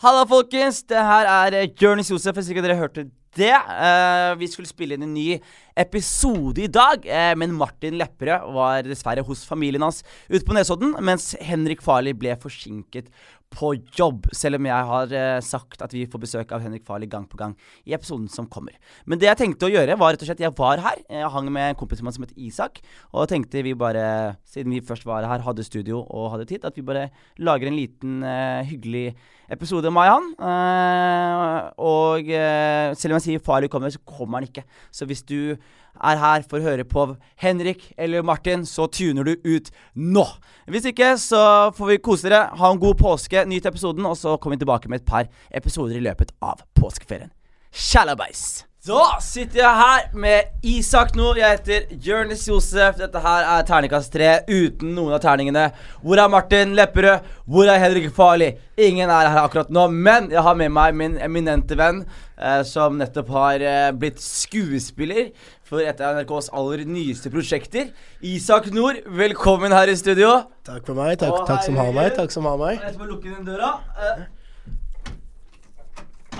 [0.00, 0.78] Halla, folkens!
[0.88, 3.02] Det her er eh, Jonis Josef, hvis ikke dere hørte
[3.36, 3.52] det.
[3.52, 5.34] Uh, vi skulle spille inn en ny
[5.76, 10.00] episode i dag, uh, men Martin Lepperød var dessverre hos familien hans
[10.30, 13.10] ute på Nesodden, mens Henrik Farley ble forsinket
[13.52, 17.10] på jobb, selv om jeg har uh, sagt at vi får besøk av Henrik Farley
[17.10, 17.52] gang på gang
[17.84, 18.78] i episoden som kommer.
[19.04, 21.02] Men det jeg tenkte å gjøre, var rett og slett Jeg var her.
[21.12, 22.80] Jeg hang med en kompis som het Isak,
[23.12, 26.80] og tenkte vi bare, siden vi først var her, hadde studio og hadde tid, at
[26.80, 28.24] vi bare lager en liten
[28.64, 29.10] hyggelig
[29.50, 30.30] episode med han.
[30.50, 34.64] Eh, og eh, selv om jeg sier Farley kommer, så kommer han ikke.
[34.94, 35.56] Så hvis du
[36.00, 37.08] er her for å høre på
[37.42, 40.24] Henrik eller Martin, så tuner du ut nå.
[40.70, 41.42] Hvis ikke, så
[41.76, 42.46] får vi kose dere.
[42.60, 45.98] Ha en god påske, nyt episoden, og så kommer vi tilbake med et par episoder
[45.98, 47.34] i løpet av påskeferien.
[47.70, 48.69] Shalabais!
[48.80, 51.34] Da sitter jeg her med Isak nå.
[51.36, 52.94] Jeg heter Jonis Josef.
[52.96, 55.66] Dette her er terningkast tre uten noen av terningene.
[56.00, 57.26] Hvor er Martin Lepperød?
[57.44, 58.48] Hvor er Henrik Farli?
[58.80, 62.00] Ingen er her akkurat nå, men jeg har med meg min eminente venn,
[62.40, 65.28] eh, som nettopp har eh, blitt skuespiller
[65.68, 67.92] for et av NRKs aller nyeste prosjekter.
[68.24, 70.38] Isak Nord, velkommen her i studio.
[70.64, 71.18] Takk for meg.
[71.20, 72.00] Takk, Å, takk som har meg.
[72.08, 72.18] herregud.
[72.24, 72.80] Takk som har meg.
[72.80, 73.76] Jeg skal bare lukke den døra.
[74.08, 74.28] Eh.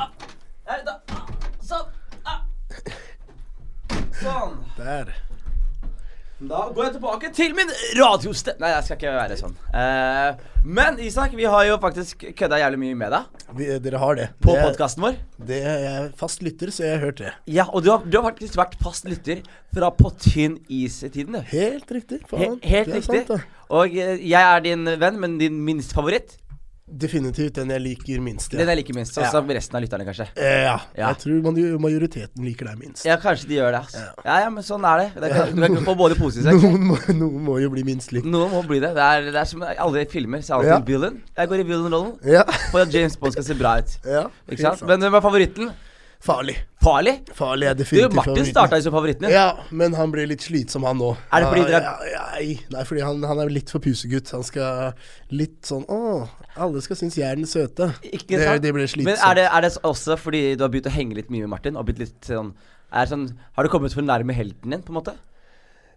[0.00, 0.10] Ah,
[0.72, 1.00] Her, da.
[1.12, 1.26] Ah,
[1.70, 1.88] Sånn.
[2.26, 2.40] Ah.
[4.20, 4.56] Sånn.
[4.78, 5.12] Der.
[6.40, 7.68] Da går jeg tilbake til min
[7.98, 8.54] radioste...
[8.62, 9.56] Nei, jeg skal ikke være sånn.
[9.76, 14.16] Eh, men Isak, vi har jo faktisk kødda jævlig mye med deg Vi, dere har
[14.16, 14.26] det.
[14.40, 15.18] på podkasten vår.
[15.50, 17.34] det jeg er fast lytter, så jeg har hørt det.
[17.52, 19.42] Ja, og du har, du har faktisk vært fast lytter
[19.76, 21.44] fra På tynn is-tiden, du.
[21.52, 22.22] Helt riktig.
[22.32, 23.24] He helt det er riktig.
[23.26, 23.66] sant, da.
[23.76, 26.38] og eh, jeg er din venn, men din minst favoritt.
[26.90, 28.50] Definitivt den jeg liker minst.
[28.50, 29.14] Den jeg liker minst.
[29.14, 29.40] Sånn Ja.
[29.54, 30.26] resten av lytterne, kanskje.
[30.36, 30.76] Eh, ja.
[30.96, 31.08] Ja.
[31.12, 33.04] Jeg tror majoriteten liker deg minst.
[33.06, 33.80] Ja, kanskje de gjør det.
[33.84, 33.98] Altså.
[34.00, 34.24] Ja.
[34.24, 35.20] Ja, ja, men sånn er det.
[35.22, 36.60] det kan, du kan få både posesekk.
[36.64, 38.26] Noen må, noen må jo bli minst likt.
[38.26, 38.94] Noen må bli det.
[38.98, 40.42] Det er, det er som alle filmer.
[40.42, 40.80] Så alltid Ja.
[40.80, 41.22] villain.
[41.36, 42.42] Jeg går i villain-rollen Ja.
[42.72, 43.96] for at James Bond skal se bra ut.
[44.04, 44.26] ja.
[44.50, 44.82] Ikke sant?
[44.86, 45.70] Men hvem er favoritten?
[46.20, 46.54] Farlig.
[46.84, 47.14] Farlig?
[47.32, 48.52] Farlig er Du, definitivt Martin favoritten.
[48.52, 49.32] starta jo som favoritten din.
[49.32, 51.14] Ja, men han blir litt slitsom, han nå.
[51.32, 54.30] Er det fordi dere- ja, ja, Nei, nei, fordi han, han er litt for pusegutt.
[54.36, 54.92] Han skal
[55.30, 56.28] litt sånn Å,
[56.60, 57.88] alle skal synes jeg er den søte.
[58.04, 58.60] Ikke sant?
[58.62, 59.08] det blir slitsomt.
[59.08, 61.54] Men er det, er det også fordi du har begynt å henge litt mye med
[61.56, 61.76] Martin?
[61.80, 62.52] Og blitt litt sånn,
[62.92, 65.16] er sånn Har du kommet for nærme helten din, på en måte?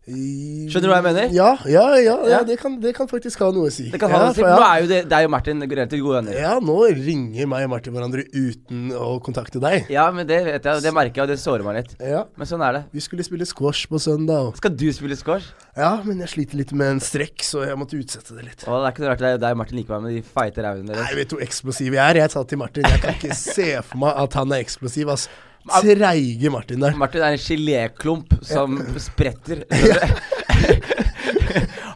[0.03, 1.29] Skjønner du hva jeg mener?
[1.31, 2.39] Ja, ja, ja, ja.
[2.43, 3.85] Det, kan, det kan faktisk ha noe å si.
[3.93, 4.41] Det kan ha noe å si.
[4.43, 6.35] for Nå er jo det, er jo Martin relativt gode venner.
[6.43, 9.87] ja, nå ringer meg og Martin hverandre uten å kontakte deg.
[9.93, 11.93] Ja, men det vet jeg, det merker jeg, og det sårer meg litt.
[12.03, 12.25] Ja.
[12.35, 12.83] Men sånn er det.
[12.91, 14.49] Vi skulle spille squash på søndag.
[14.51, 15.53] og- Skal du spille squash?
[15.79, 18.67] Ja, men jeg sliter litt med en strekk, så jeg måtte utsette det litt.
[18.67, 20.67] Å, det er ikke noe rart det deg og Martin liker meg med de feite
[20.67, 21.15] rævene Nei, deres.
[21.15, 22.21] vet du hvor eksplosiv jeg er?
[22.25, 25.29] Jeg sa til Martin Jeg kan ikke se for meg at han er eksplosiv, ass.
[25.69, 26.95] Treige Martin der.
[26.99, 28.75] Martin er en geléklump som
[29.07, 29.63] spretter.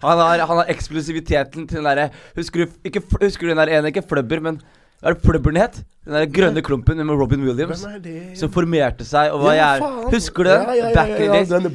[0.01, 2.89] han, har, han har eksplosiviteten til den derre Husker du
[3.21, 4.61] husker du den der ene, ikke flubber, men
[5.03, 5.75] er det flubberen het?
[6.07, 7.83] Den der grønne klumpen med Robin Williams.
[7.85, 7.99] Er?
[8.39, 10.07] Som formerte seg og hva Ja, faen.
[10.13, 10.63] Husker du den?
[10.63, 11.71] Ja, ja, Back in the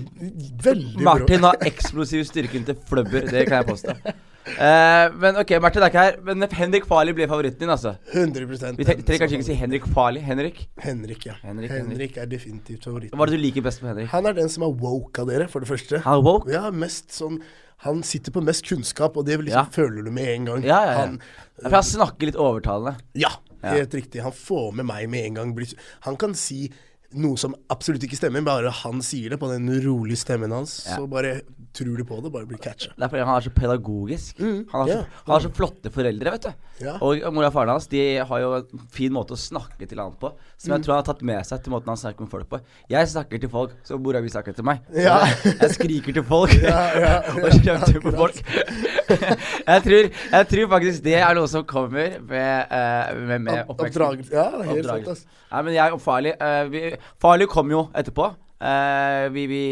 [0.64, 0.66] days.
[0.66, 3.94] Er Martin har eksplosiv styrken til flubber, det kan jeg påstå.
[4.58, 6.16] Eh, men ok, Martin er ikke her.
[6.26, 7.94] Men Henrik Farley blir favoritten din, altså.
[8.12, 10.20] 100% Vi trenger kanskje ikke si Henrik Farley.
[10.22, 10.68] Henrik?
[10.82, 11.34] Henrik, ja.
[11.42, 12.16] Henrik, Henrik, Henrik.
[12.22, 13.16] er definitivt favoritten.
[13.18, 14.10] Hva er det du liker best med Henrik?
[14.12, 16.02] Han er den som er woke av dere, for det første.
[16.04, 16.50] Han er woke?
[16.52, 17.40] Ja, mest sånn
[17.82, 19.64] Han sitter på mest kunnskap, og det liksom Ja.
[19.64, 20.62] føler du med en gang.
[20.62, 20.98] Ja, ja, ja.
[21.00, 22.96] Han, uh, For han snakker litt overtalende.
[23.14, 23.30] ja,
[23.60, 23.70] Ja.
[23.74, 24.22] helt riktig.
[24.22, 25.66] Han får med meg med en gang.
[26.02, 26.70] Han kan si
[27.14, 30.82] noe som absolutt ikke stemmer, bare han sier det på den rolige stemmen hans.
[30.88, 30.96] Ja.
[31.00, 31.40] Så bare
[31.72, 32.90] tror du på det, bare blir catcha.
[32.92, 34.40] Det er fordi han er så pedagogisk.
[34.44, 35.20] Mm, han, har så, ja.
[35.24, 36.66] han har så flotte foreldre, vet du.
[36.82, 36.96] Ja.
[37.04, 40.12] Og mora og faren hans De har jo en fin måte å snakke til han
[40.20, 40.76] på, som Mm.
[40.76, 42.60] jeg tror han har tatt med seg til måten han snakker med folk på.
[42.92, 44.80] Jeg snakker til folk som mora mi snakker til meg.
[44.94, 45.18] Ja.
[45.44, 48.38] Jeg skriker til folk Ja, ja, og kjefter på folk.
[49.12, 53.74] jeg, tror, jeg tror faktisk det er noe som kommer med, eh, med, med Opp-
[53.78, 54.02] oppveksten.
[54.02, 54.32] oppdragelse.
[54.36, 55.40] Ja, helt sant, altså.
[55.52, 56.80] Nei, men jeg er Farley Uh, vi,
[57.22, 58.30] Farley kom jo etterpå.
[58.62, 59.62] Eh, vi, vi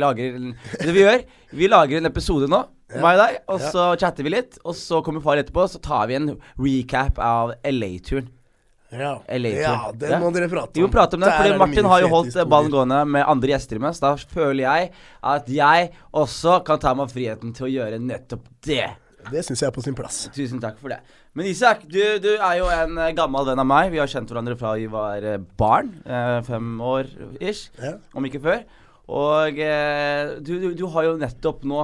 [0.00, 1.24] lager en, Det vi gjør,
[1.60, 2.62] vi lager en episode nå,
[2.96, 4.60] meg og deg, og så chatter vi litt.
[4.64, 8.30] Og så kommer far etterpå, så tar vi en recap av LA-turen.
[8.90, 9.20] Ja,
[9.62, 10.80] ja det må dere prate om.
[10.80, 13.78] Vi må prate om det, fordi Martin har jo holdt ballen gående med andre gjester
[13.78, 14.00] imens.
[14.02, 14.88] Da føler jeg
[15.34, 18.88] at jeg også kan ta meg friheten til å gjøre nettopp det.
[19.30, 20.22] Det syns jeg er på sin plass.
[20.34, 21.00] Tusen takk for det.
[21.36, 23.92] Men Isak, du, du er jo en eh, gammel venn av meg.
[23.92, 25.92] Vi har kjent hverandre fra vi var eh, barn.
[26.06, 27.96] eh, fem år ish, Ja.
[28.14, 28.64] om ikke før.
[29.10, 29.56] Og
[30.46, 31.80] du, du, har jo nettopp nå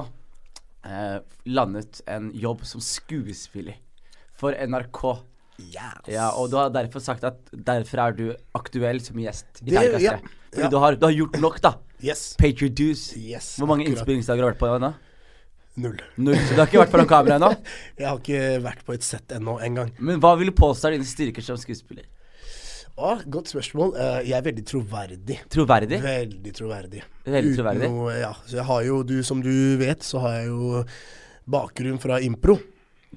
[0.87, 1.17] eh,
[1.51, 3.75] landet en jobb som skuespiller
[4.39, 5.01] for NRK.
[5.73, 8.25] Ja, og du har derfor sagt at derfor er du
[8.55, 10.03] aktuell som gjest i Tegnekastet.
[10.05, 10.37] Ja, 3.
[10.53, 10.69] Fordi ja.
[10.71, 11.73] du, har, du har gjort nok, da.
[12.03, 12.35] Yes.
[12.37, 13.09] Paid your dues.
[13.17, 14.93] yes Hvor mange innspillingsdager har du vært på nå?
[15.77, 15.97] Null.
[16.17, 16.37] Null.
[16.41, 17.51] Så du har ikke vært foran kamera ennå?
[17.99, 19.91] Jeg har ikke vært på et sett ennå engang.
[20.01, 22.07] Men hva vil du påstå er dine styrker som skuespiller?
[22.97, 23.91] Å, godt spørsmål.
[23.93, 25.35] Uh, jeg er veldig troverdig.
[25.53, 25.99] Troverdig?
[26.01, 27.03] Veldig troverdig.
[27.27, 27.89] Veldig Uten troverdig.
[27.93, 28.31] Noe, ja.
[28.49, 30.81] Så jeg har jo, du, som du vet, så har jeg jo
[31.45, 32.57] bakgrunn fra impro.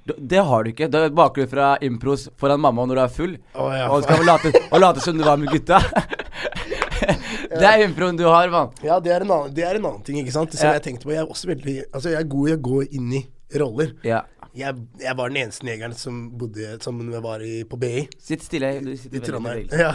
[0.05, 0.91] Det har du ikke.
[0.93, 3.33] Du har bakgrunn fra impros foran mamma når du er full.
[3.55, 3.89] Oh, ja.
[3.89, 5.81] Og skal late, og late som du var med gutta.
[7.51, 8.71] Det er improen du har, mann.
[8.87, 10.55] Ja, det er, en annen, det er en annen ting, ikke sant.
[10.55, 11.15] Som jeg tenkte på.
[11.17, 13.25] Jeg er også veldig Altså, jeg er god i å gå inn i
[13.59, 13.97] roller.
[14.07, 14.21] Ja.
[14.55, 18.01] Jeg, jeg var den eneste negeren som bodde Som var i, på BI.
[18.19, 18.71] Sitt stille.
[18.83, 19.69] Du sitter I Trondheim.
[19.83, 19.91] Ja,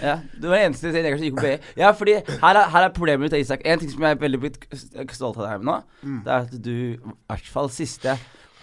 [0.00, 1.56] Ja, du var den eneste negeren som gikk på BI.
[1.80, 3.64] Ja, fordi her er, her er problemet mitt, Isak.
[3.68, 4.58] En ting som jeg er veldig blitt
[5.16, 6.18] stolt av deg med nå, Mm.
[6.24, 8.16] det er at du i hvert fall siste,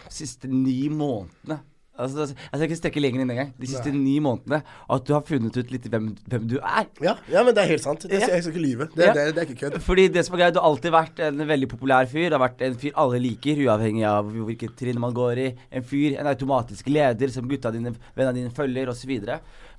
[0.10, 1.60] siste ni månedene
[1.98, 3.52] Altså, jeg skal ikke strekke lenger inn engang.
[3.60, 4.62] De siste ni månedene.
[4.92, 6.90] At du har funnet ut litt hvem, hvem du er.
[7.02, 8.02] ja, ja, men det er helt sant.
[8.04, 8.28] Det, Ja.
[8.36, 8.88] Jeg skal ikke lyve.
[8.96, 9.14] Det, Ja.
[9.14, 9.80] det, det er ikke kødd.
[9.82, 12.30] Fordi det som er greit, Du har alltid vært en veldig populær fyr.
[12.30, 15.48] Du har vært en fyr alle liker, uavhengig av hvilket trinn man går i.
[15.72, 19.16] En fyr, en automatisk leder som gutta dine, vennene dine følger, osv.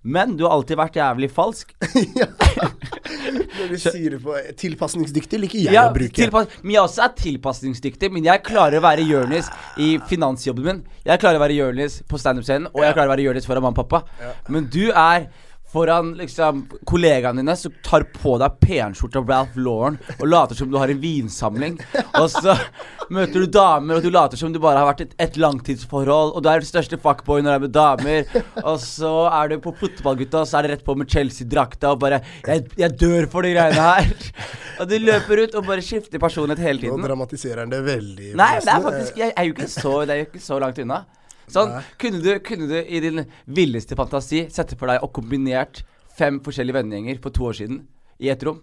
[0.07, 1.73] Men du har alltid vært jævlig falsk.
[2.21, 2.29] ja.
[3.57, 6.15] Når du sier det på tilpasningsdyktig, liker jeg Ja, å bruke.
[6.15, 8.13] tilpass, men jeg også er tilpasningsdyktig.
[8.15, 9.49] Men jeg klarer å være Jonis
[9.83, 10.83] i finansjobben min.
[11.09, 13.75] Jeg klarer å være Jonis på standup-scenen, og jeg klarer å være Jonis foran mamma
[13.75, 14.33] og pappa.
[14.53, 15.27] Men du er
[15.73, 20.79] foran liksom kollegaene dine som tar på deg penskjorta Ralph Lauren og later som du
[20.79, 21.79] har en vinsamling.
[22.21, 22.55] Og så
[23.13, 26.33] møter du damer, og du later som du bare har vært i et, et langtidsforhold,
[26.37, 28.31] og du er den største fuckboy når du er med damer.
[28.63, 32.01] Og så er du på fotballgutta, og så er det rett på med Chelsea-drakta og
[32.05, 34.31] bare jeg, 'Jeg dør for de greiene her'.
[34.81, 37.01] Og du løper ut og bare skifter personlighet hele tiden.
[37.01, 38.35] Nå dramatiserer han det veldig.
[38.37, 40.59] Nei, det er faktisk Jeg, Jeg er jo ikke så, det er jo ikke så
[40.63, 41.05] langt unna.
[41.53, 45.85] Sånn, kunne du, kunne du i din villeste fantasi sette for deg og kombinert
[46.17, 47.85] fem forskjellige vennegjenger for to år siden
[48.23, 48.63] i ett rom?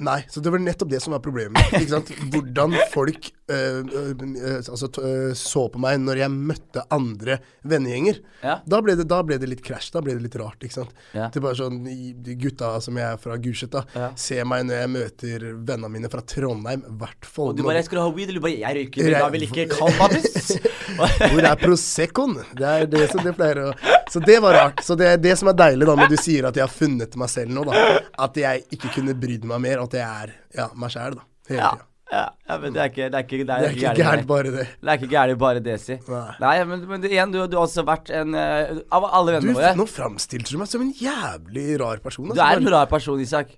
[0.00, 1.60] Nei, så det var nettopp det som var problemet.
[1.76, 2.12] Ikke sant?
[2.32, 7.38] Hvordan folk altså, t øh, så på meg når jeg møtte andre
[7.68, 8.20] vennegjenger.
[8.44, 8.58] Ja.
[8.66, 9.90] Da, ble det, da ble det litt krasj.
[9.94, 10.60] Da ble det litt rart.
[10.64, 10.94] ikke sant?
[11.16, 11.28] Ja.
[11.28, 11.80] Det er bare sånn,
[12.24, 14.10] De gutta som jeg er fra Gulset, Ja.
[14.16, 16.82] ser meg når jeg møter vennene mine fra Trondheim.
[17.00, 19.12] Hvert fall Og du bare 'Skal du ha weed?' Eller du bare 'Jeg røyker, men
[19.12, 20.60] da vil ikke cannabis'.
[21.30, 22.34] Hvor er Proseccoen?
[22.56, 23.74] Det er det som det pleier å
[24.10, 24.80] Så det var rart.
[24.84, 27.14] Så det er det som er deilig da når du sier at jeg har funnet
[27.16, 28.00] meg selv nå, da.
[28.18, 29.78] At jeg ikke kunne brydd meg mer.
[29.84, 31.22] At jeg er ja, meg sjæl, da.
[31.48, 31.84] Hele Ja, tida.
[32.10, 34.26] Ja, ja, men det er ikke Det er ikke, det Det er ikke gærlig, gærent,
[34.26, 34.66] bare det.
[34.80, 35.96] Det er ikke gærent, bare det, si.
[36.08, 36.34] Nei.
[36.42, 39.54] Nei, men, men det- igjen, du, du har også vært en uh, Av alle vennene
[39.54, 42.26] våre nå framstilte du meg som en jævlig rar person.
[42.26, 42.46] Du altså.
[42.48, 43.54] er en rar person, Isak.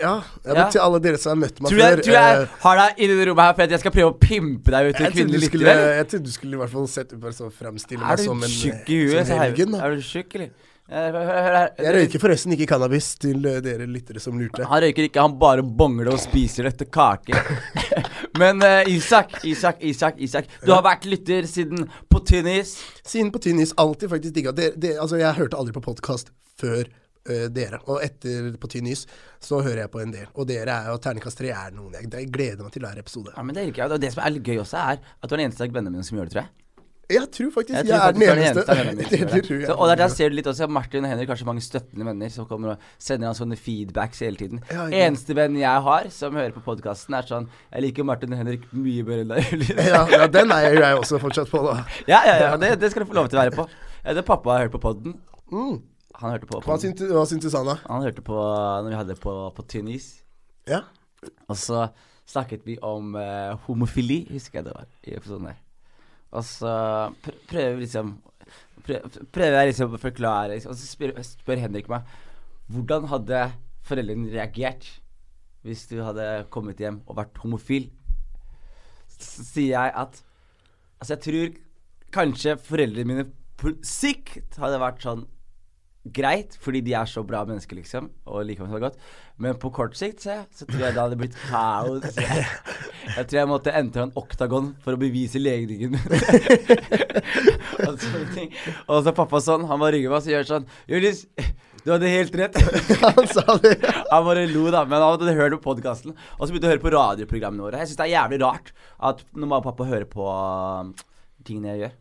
[0.00, 0.22] Ja.
[0.44, 0.68] ja, men Ja.
[0.70, 3.00] til alle dere som har møtt meg Tror jeg, før tror jeg eh, har deg
[3.02, 5.48] i det rommet her for at jeg skal prøve å pimpe deg ut til kvinnelig
[5.50, 5.96] kvinnelige lyttere?
[5.98, 8.42] jeg trodde du skulle i hvert fall sett ut så fremstille Er meg du som
[8.46, 9.16] en tjukk i huet?
[9.18, 9.74] som så her- helgen.
[9.74, 9.80] Da.
[9.84, 10.50] Er du tjukk, eller?
[10.86, 11.70] Eh, Hør, hør, hør.
[11.82, 14.62] Jeg røyker forresten ikke cannabis til eh, dere lyttere som lurte.
[14.70, 17.34] Han røyker ikke, han bare bongler og spiser dette kake.
[18.40, 20.46] Men uh, Isak, Isak, Isak, Isak.
[20.62, 22.76] Du har vært lytter siden på tynn is.
[23.02, 26.30] Siden på tynn is alltid faktisk digga det, det, Altså, jeg hørte aldri på podkast
[26.60, 27.80] før uh, dere.
[27.90, 29.08] Og etter på tynn is
[29.42, 30.28] så hører jeg på en del.
[30.36, 33.34] Og dere er jo Terningkast tre er noen jeg, jeg gleder meg til hver episode.
[33.34, 35.40] Ja, men Det er ikke, Og det som er gøy også, er at du er
[35.40, 36.54] den eneste av vennene mine som gjør det, tror jeg.
[37.06, 38.62] Jeg tror faktisk jeg, Jeg tror er den eneste.
[38.66, 39.42] vennene mine det, det det.
[39.46, 39.66] tror jeg.
[39.68, 42.06] Så, og der, der ser du litt også Martin og Henrik har så mange støttende
[42.08, 44.62] venner som kommer og sender han sånne feedbacks hele tiden.
[44.72, 45.04] Ja, ja.
[45.06, 48.64] Eneste venn jeg har som hører på podkasten, er sånn Jeg liker Martin og Henrik
[48.74, 49.68] mye bedre enn deg.
[49.92, 51.76] ja, ja, den er jeg, jeg også fortsatt på, da.
[52.10, 52.56] ja, ja, ja.
[52.64, 53.68] Det, det skal du få lov til å være på.
[54.16, 55.14] Det Pappa har hørt på podden.
[55.52, 55.78] Mm.
[56.16, 57.76] Han hørte på Hva syntes hva syntes da?
[57.86, 60.08] Han hørte på når vi hadde på, på tynn is.
[60.66, 60.82] Ja?
[61.46, 61.86] Og så
[62.26, 65.62] snakket vi om uh, homofili, husker jeg det var, i episoden der.
[66.34, 66.72] Og så
[67.22, 68.14] pr prøver liksom
[68.86, 69.02] prø-
[69.32, 72.08] Prøver jeg liksom å forklare liksom, Og så spør, spør Henrik meg
[72.72, 73.42] Hvordan hadde
[73.86, 74.88] foreldrene reagert
[75.66, 77.88] hvis du hadde kommet hjem og vært homofil?
[79.16, 80.20] Så sier jeg at
[81.00, 81.56] Altså, jeg tror
[82.14, 83.24] kanskje foreldrene mine
[83.60, 85.24] på sikt hadde vært sånn
[86.14, 88.98] greit, fordi de er så bra mennesker, liksom, og liker meg så godt.
[89.42, 92.16] Men på kort sikt så, så tror jeg det hadde blitt kaos.
[92.16, 92.46] Jeg,
[93.18, 95.98] jeg tror jeg måtte entre en oktagon for å bevise legningen
[97.86, 98.52] og sånne ting.
[98.86, 101.26] Og så pappa sånn, han bare rygger meg og så gjør sånn Julius,
[101.86, 102.56] du hadde helt rett.
[103.04, 103.76] Han sa det.
[104.10, 104.80] Han bare lo, da.
[104.88, 106.16] Men han hadde hørt på podkasten.
[106.34, 107.78] Og så begynte å høre på radioprogrammene våre.
[107.78, 108.72] Jeg syns det er jævlig rart
[109.06, 110.90] at når mamma og pappa hører på um,
[111.46, 111.94] tingene jeg gjør.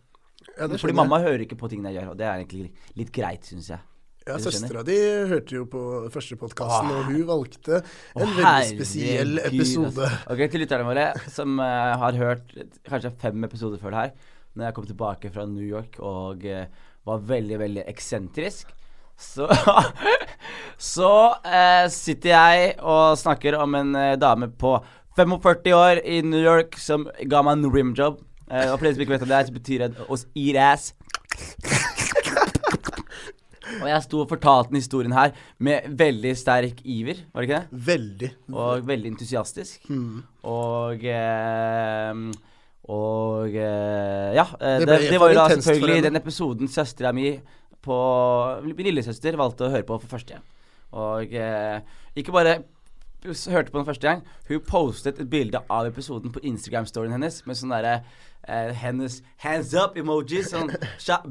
[0.56, 3.46] Ja, Fordi mamma hører ikke på tingene jeg gjør, og det er egentlig litt greit,
[3.46, 3.86] syns jeg.
[4.26, 4.40] Ja.
[4.42, 4.96] Søstera di
[5.30, 5.80] hørte jo på
[6.10, 9.92] første podkasten, og hun valgte en Åh, veldig spesiell herregud, episode.
[10.08, 10.32] altså.
[10.34, 12.56] Ok, Til lytterne våre som uh, har hørt
[12.90, 14.16] kanskje fem episoder før det her,
[14.58, 16.66] når jeg kom tilbake fra New York og uh,
[17.06, 18.74] var veldig, veldig eksentrisk,
[19.14, 19.46] så
[20.96, 21.14] Så
[21.46, 24.74] uh, sitter jeg og snakker om en dame på
[25.22, 28.18] 45 år i New York som ga meg en rimjob.
[28.50, 31.75] Og for de som ikke vet hva det er, så betyr det å eat ass.
[33.82, 37.62] Og jeg sto og fortalte den historien her med veldig sterk iver, var det ikke
[37.62, 37.86] det?
[37.88, 38.32] Veldig.
[38.54, 39.90] Og veldig entusiastisk.
[39.90, 40.20] Mm.
[40.52, 42.22] Og eh,
[42.86, 44.46] Og eh, ja.
[44.60, 47.32] eh, Det Det, det, var jo da selvfølgelig den episoden søstera mi
[47.86, 47.98] på
[48.66, 50.46] Min lillesøster valgte å høre på for første gang.
[50.96, 51.82] Og eh,
[52.16, 52.60] ikke bare
[53.26, 57.58] hørte på den første gang, hun postet et bilde av episoden på Instagram-storyen hennes med
[57.60, 57.96] sånn derre
[58.48, 60.52] eh, hennes hands up-emojis.
[60.54, 60.72] Sånn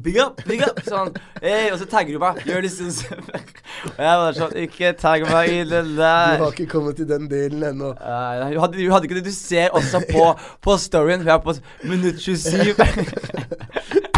[0.03, 0.81] Big up, big up!
[0.87, 1.15] Sånn.
[1.41, 2.43] Hey, og så tagger hun meg.
[2.49, 3.25] Gjør det sånn.
[3.95, 7.29] Og jeg var sånn Ikke tagg meg i det Du har ikke kommet til den
[7.31, 7.93] delen ennå.
[7.99, 9.27] Uh, hun, hadde, hun hadde ikke det.
[9.29, 10.31] Du ser også på,
[10.65, 11.25] på storyen.
[11.25, 12.75] Hun er på minutt 27.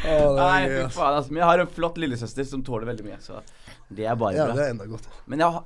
[0.10, 1.16] Å, Nei, fy faen.
[1.16, 1.32] Altså.
[1.32, 3.18] Men jeg har en flott lillesøster som tåler veldig mye.
[3.24, 3.40] Så
[3.96, 4.54] det er bare Ja, bra.
[4.56, 5.08] det er enda godt.
[5.26, 5.60] Men jeg,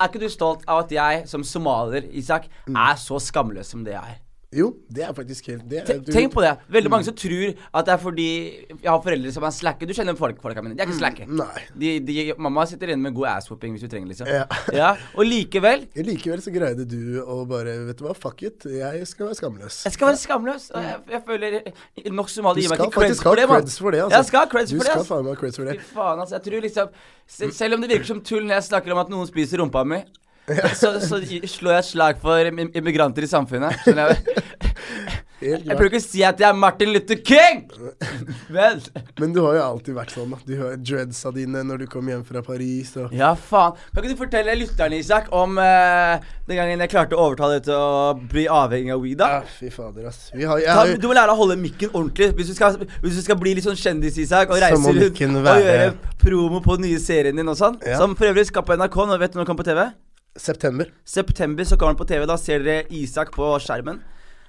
[0.00, 2.76] er ikke du stolt av at jeg som somalier, Isak, Mm.
[2.76, 4.20] er så skamløs som det jeg er?
[4.52, 6.50] Jo, det er faktisk helt det er, du- tenk på det.
[6.74, 8.26] Veldig mange som tror at det er fordi
[8.68, 9.86] jeg har foreldre som er slacke.
[9.88, 10.76] Du kjenner folk, folka mine.
[10.76, 11.24] De er ikke slacke.
[11.28, 11.62] Nei.
[11.78, 14.28] De, de, mamma sitter inne med god ass-whooping hvis du trenger, liksom.
[14.28, 14.44] Ja.
[14.82, 14.90] ja.
[15.16, 18.66] Og likevel Likevel så greide du å bare Vet du hva, fuck it.
[18.68, 19.80] Jeg skal være skamløs.
[19.88, 20.68] Jeg skal være skamløs.
[20.76, 21.58] og Jeg, jeg føler
[22.12, 23.62] Nok som Du gir meg skal ikke creds faktisk ha for det, mann.
[23.64, 24.02] creds for det.
[24.04, 24.16] Altså.
[24.20, 24.92] Jeg skal ha creds du for det.
[24.98, 25.78] skal faen meg ha creds for det.
[25.80, 26.36] Fy faen, altså.
[26.36, 29.28] Jeg tror liksom Selv om det virker som tull når jeg snakker om at noen
[29.30, 30.02] spiser rumpa mi,
[30.80, 33.78] så, så slår jeg et slag for immigranter i samfunnet.
[33.84, 34.38] Skjønner jeg?
[35.42, 35.80] Jeg klart.
[35.88, 37.64] ikke å si at jeg er Martin Luther King!
[38.54, 38.78] Men,
[39.18, 40.34] Men du har jo alltid vært sånn.
[40.46, 42.92] Du har dreadsa dine når du kom hjem fra Paris.
[43.00, 43.74] Og Ja, faen.
[43.90, 47.66] Kan ikke du fortelle lytterne, Isak, om eh, den gangen jeg klarte å overtale deg
[47.66, 49.24] til å bli avhengig av weed?
[49.24, 50.28] ja, fy fader, ass.
[50.36, 53.24] Vi har, Ta, du må lære å holde mikken ordentlig hvis du skal, hvis du
[53.26, 55.90] skal bli litt sånn kjendis, Isak, og reise rundt og gjøre
[56.22, 57.80] promo på den nye serien din og sånn.
[57.82, 57.98] Ja.
[57.98, 59.02] Som for øvrig skal på NRK.
[59.10, 59.90] Nå vet du når den kommer på TV?
[60.36, 60.88] September.
[61.04, 62.26] September så kommer den på TV.
[62.26, 64.00] Da ser dere Isak på skjermen.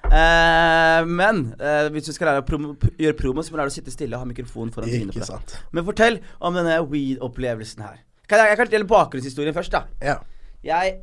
[0.03, 2.65] Eh, men eh, hvis du skal lære å prom
[2.99, 5.21] gjøre promo, så må du lære å sitte stille og ha mikrofonen foran trynet på
[5.23, 5.55] deg.
[5.75, 8.01] Men fortell om denne weed-opplevelsen her.
[8.27, 9.83] Kan jeg, jeg kan dele bakgrunnshistorien først, da.
[10.03, 10.17] Ja.
[10.63, 10.97] Jeg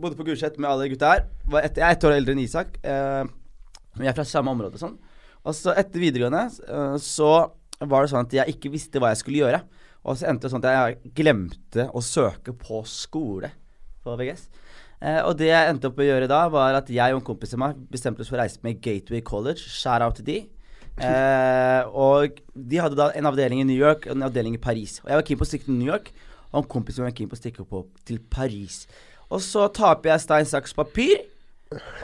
[0.00, 1.26] bodde på Gulset med alle gutta her.
[1.52, 2.76] Var ett- jeg er ett år eldre enn Isak.
[2.84, 3.24] Eh,
[3.96, 4.96] men jeg er fra samme område og sånn.
[5.46, 7.30] Og så etter videregående eh, så
[7.80, 9.62] var det sånn at jeg ikke visste hva jeg skulle gjøre.
[10.06, 13.50] Og så endte det sånn at jeg glemte å søke på skole
[14.06, 14.46] på VGS.
[15.02, 17.26] Eh, og det jeg endte opp med å gjøre da, var at jeg og en
[17.26, 19.60] kompis av meg bestemte oss for å reise med Gateway College.
[19.60, 20.38] Shout out til de.
[20.96, 24.98] Eh, og de hadde da en avdeling i New York og en avdeling i Paris.
[25.04, 26.12] Og jeg var keen på å stikke til New York,
[26.52, 28.84] og en kompis var keen på å stikke på til Paris.
[29.28, 31.26] Og så taper jeg stein, saks, papir,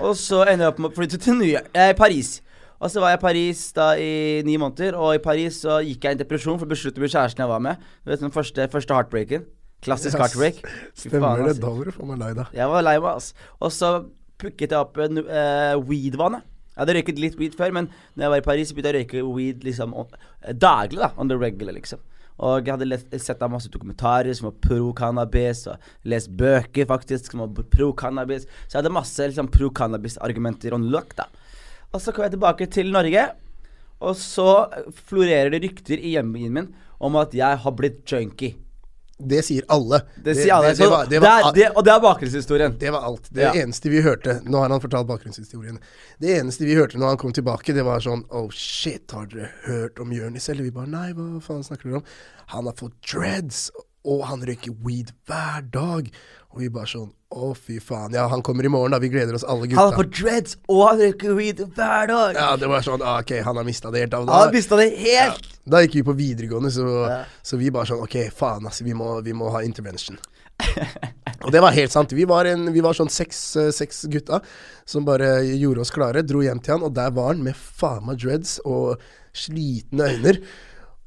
[0.03, 2.41] og så ender jeg opp med å flytte til York, eh, Paris.
[2.83, 6.03] Og så var jeg i Paris da i ni måneder, og i Paris så gikk
[6.03, 7.85] jeg i en depresjon for å beslutte med kjæresten jeg var med.
[8.03, 9.47] Du vet den første, første heartbreaken.
[9.83, 10.21] Klassisk Yes.
[10.23, 10.63] heartbreak.
[10.95, 11.51] Stemmer det.
[11.57, 11.59] ass.
[11.63, 12.53] Da var du faen meg lei deg.
[12.55, 13.33] Jeg var lei meg, ass.
[13.61, 13.93] Og så
[14.39, 16.43] pukket jeg opp en uh, weed-vane.
[16.73, 19.03] Jeg hadde røyket litt weed før, men når jeg var i Paris, begynte jeg å
[19.03, 21.03] røyke weed liksom eh, daglig.
[21.03, 22.01] da, On the regular, liksom.
[22.43, 25.77] Og jeg hadde lest, sett masse dokumentarer som var pro-cannabis, og
[26.09, 28.47] lest bøker faktisk som var pro-cannabis.
[28.65, 31.29] Så jeg hadde masse liksom, pro-cannabis-argumenter on lock, da.
[31.93, 33.27] Og så kom jeg tilbake til Norge,
[34.03, 34.49] og så
[35.07, 36.73] florerer det rykter i hjembyen min
[37.05, 38.57] om at jeg har blitt junkie.
[39.29, 40.01] Det sier alle.
[40.25, 40.73] Det sier alle.
[40.75, 42.77] Det, det, det, var, var, det, og det er bakgrunnshistorien.
[42.79, 43.29] det var alt.
[43.31, 43.53] Det Ja.
[43.63, 45.79] eneste vi hørte Nå har han fortalt bakgrunnshistorien.
[46.19, 49.51] Det eneste vi hørte når han kom tilbake, det var sånn Oh shit, har dere
[49.67, 50.49] hørt om Jonis?
[50.49, 52.05] Eller vi bare Nei, hva faen snakker dere om?
[52.57, 53.71] Han har fått dreads,
[54.05, 56.09] og han røyker weed hver dag.
[56.53, 58.13] Og vi bare sånn Å, fy faen.
[58.13, 58.99] Ja, han kommer i morgen, da.
[59.01, 59.79] Vi gleder oss alle gutta.
[59.81, 62.37] Han har på fått dreads, og han røyker weed hver dag.
[62.37, 64.27] Ja, det var sånn ah, Ok, han har mista det helt av.
[64.29, 65.49] Han har mista det helt.
[65.65, 67.23] Da gikk vi på videregående, så, Ja.
[67.41, 68.85] så vi bare sånn Ok, faen, altså.
[68.85, 70.21] Vi må, vi må ha intervention.
[71.43, 72.13] Og det var helt sant.
[72.15, 74.43] Vi var, en, vi var sånn seks, eh, seks gutta
[74.85, 76.23] som bare gjorde oss klare.
[76.27, 79.01] Dro hjem til han, og der var han med faen meg dreads og
[79.33, 80.37] slitne øyne.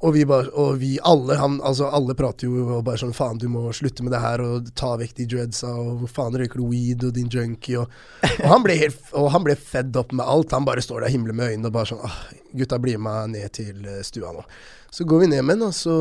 [0.04, 3.38] Og vi bare, og vi alle, han, altså alle prater jo og bare sånn Faen,
[3.40, 6.60] du må slutte med det her og ta vekk de dreadsa, og hvor faen røyker
[6.60, 7.94] du weed og din junkie, og,
[8.44, 10.52] og han ble helt Og han ble fed opp med alt.
[10.52, 12.18] Han bare står der og med øynene og bare sånn ah,
[12.56, 14.44] Gutta, bli med meg ned til eh, stua nå.
[14.96, 15.96] Så går vi ned med den, og så,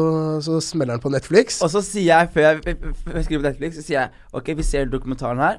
[0.45, 1.59] så smeller han på Netflix.
[1.67, 4.53] Og så sier jeg, før jeg, før jeg skriver på Netflix, så sier jeg OK,
[4.59, 5.59] vi ser dokumentaren her.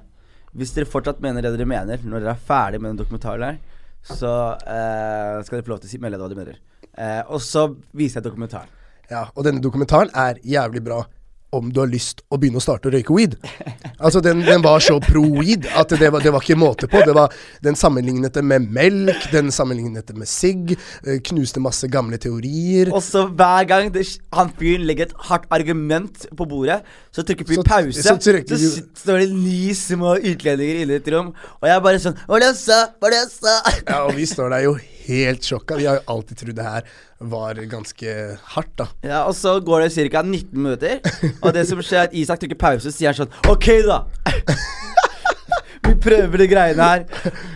[0.55, 3.57] Hvis dere fortsatt mener det dere mener når dere er ferdig med den dokumentaren her,
[4.05, 6.63] så eh, skal dere få lov til å si melde hva dere mener.
[6.97, 8.71] Eh, og så viser jeg dokumentaren.
[9.11, 11.03] Ja, og denne dokumentaren er jævlig bra.
[11.55, 13.37] om du har lyst å begynne å starte å røyke weed.
[13.95, 16.99] Altså, den, den var så pro weed at det var, det var ikke måte på.
[17.07, 17.31] Det var,
[17.63, 20.73] den sammenlignet det med melk, den sammenlignet det med sigg,
[21.07, 22.91] eh, knuste masse gamle teorier.
[22.91, 24.03] Og så hver gang det,
[24.35, 26.81] han fyren legger et hardt argument på bordet,
[27.15, 28.01] så trykker fyren pause.
[28.01, 31.77] så Så, trykker så, står det ni små utlendinger inne i et rom, og jeg
[31.77, 32.81] er bare sånn Hva var det jeg sa?
[32.97, 33.55] Hva var det jeg sa?
[33.79, 34.75] Ja, og vi står der jo
[35.07, 35.77] helt sjokka.
[35.79, 36.87] Vi har jo alltid trodd det her
[37.25, 38.15] var ganske
[38.55, 38.87] hardt, da.
[39.07, 40.21] Ja, og så går det ca.
[40.21, 40.99] 19 minutter,
[41.41, 44.01] og det som skjer, er at Isak trykker pause, så sier han sånn OK, da.
[45.85, 47.03] Vi prøver de greiene her.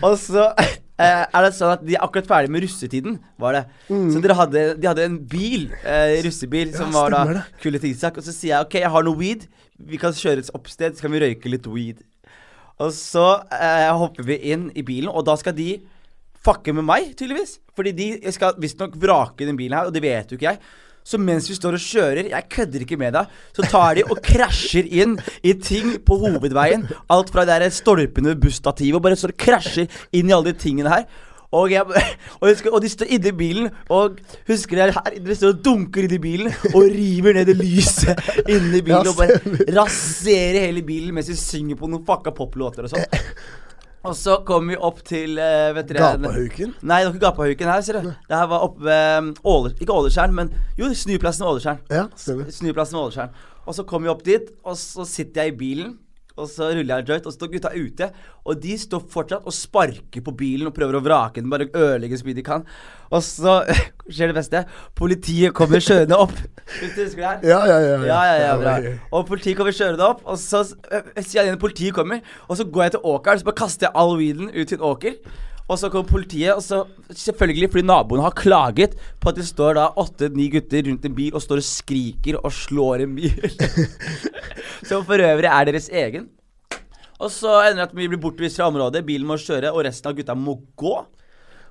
[0.06, 3.62] Og så eh, er det sånn at de er akkurat ferdig med russetiden, var det.
[3.90, 6.94] Så dere hadde, de hadde en bil, eh, russebil, som Mm.
[6.94, 7.42] Ja, var da det.
[7.62, 8.18] kullet til Isak.
[8.20, 9.48] Og så sier jeg OK, jeg har noe weed.
[9.90, 12.02] Vi kan kjøre et oppsted, så kan vi røyke litt weed.
[12.80, 15.80] Og så eh, hopper vi inn i bilen, og da skal de
[16.44, 17.58] fucke med meg, tydeligvis.
[17.76, 20.60] Fordi de skal visstnok vrake den bilen her, og det vet jo ikke jeg.
[21.10, 24.20] Så mens vi står og kjører, jeg kødder ikke med deg, så tar de og
[24.24, 26.84] krasjer inn i ting på hovedveien.
[27.10, 30.52] Alt fra de der stolpene ved busstativet, og bare står og krasjer inn i alle
[30.52, 31.08] de tingene her.
[31.50, 31.82] Og, jeg,
[32.38, 36.06] og, husker, og de står inni bilen, og husker dere her Dere står og dunker
[36.06, 39.40] inni bilen og river ned det lyset inni bilen og bare
[39.74, 43.18] raserer hele bilen mens de synger på noen fucka poplåter og sånn.
[44.00, 46.72] Og så kom vi opp til uh, vet dere, Gapahauken.
[46.80, 48.12] Nei, det var ikke Gapahauken her, ser du.
[48.30, 51.82] Det her var oppe ved um, Åle, Ikke Ålerskjern, men jo, Snuplassen ved Ålerskjern.
[51.92, 52.48] Ja, stemmer.
[52.54, 53.34] Snuplassen ved Ålesjern.
[53.66, 55.98] Og så kom vi opp dit, og så sitter jeg i bilen.
[56.38, 58.10] Og så ruller jeg en joint, og så står gutta ute.
[58.46, 61.50] Og de står fortsatt og sparker på bilen og prøver å vrake den.
[61.52, 62.64] Bare ødelegge så mye de kan.
[63.10, 63.58] Og så
[64.12, 64.64] skjer det beste.
[64.98, 66.34] Politiet kommer kjørende opp.
[66.78, 67.44] Hvis du husker det her?
[67.50, 67.98] Ja, ja, ja.
[68.06, 68.78] Ja, ja, ja, bra.
[69.10, 72.66] Og politiet kommer kjørende opp, og så øh, sier jeg igjen politiet kommer, og så
[72.66, 75.18] går jeg til åkeren, så bare kaster jeg all weeden ut til en åker.
[75.70, 76.82] Og så kommer politiet, og så
[77.14, 81.36] selvfølgelig fordi naboene har klaget på at det står da åtte-ni gutter rundt en bil
[81.38, 83.38] og står og skriker og slår en bil.
[84.88, 86.26] Som for øvrig er deres egen.
[87.20, 90.10] Og så ender det at vi blir bortvist fra området, bilen må kjøre, og resten
[90.10, 90.96] av gutta må gå.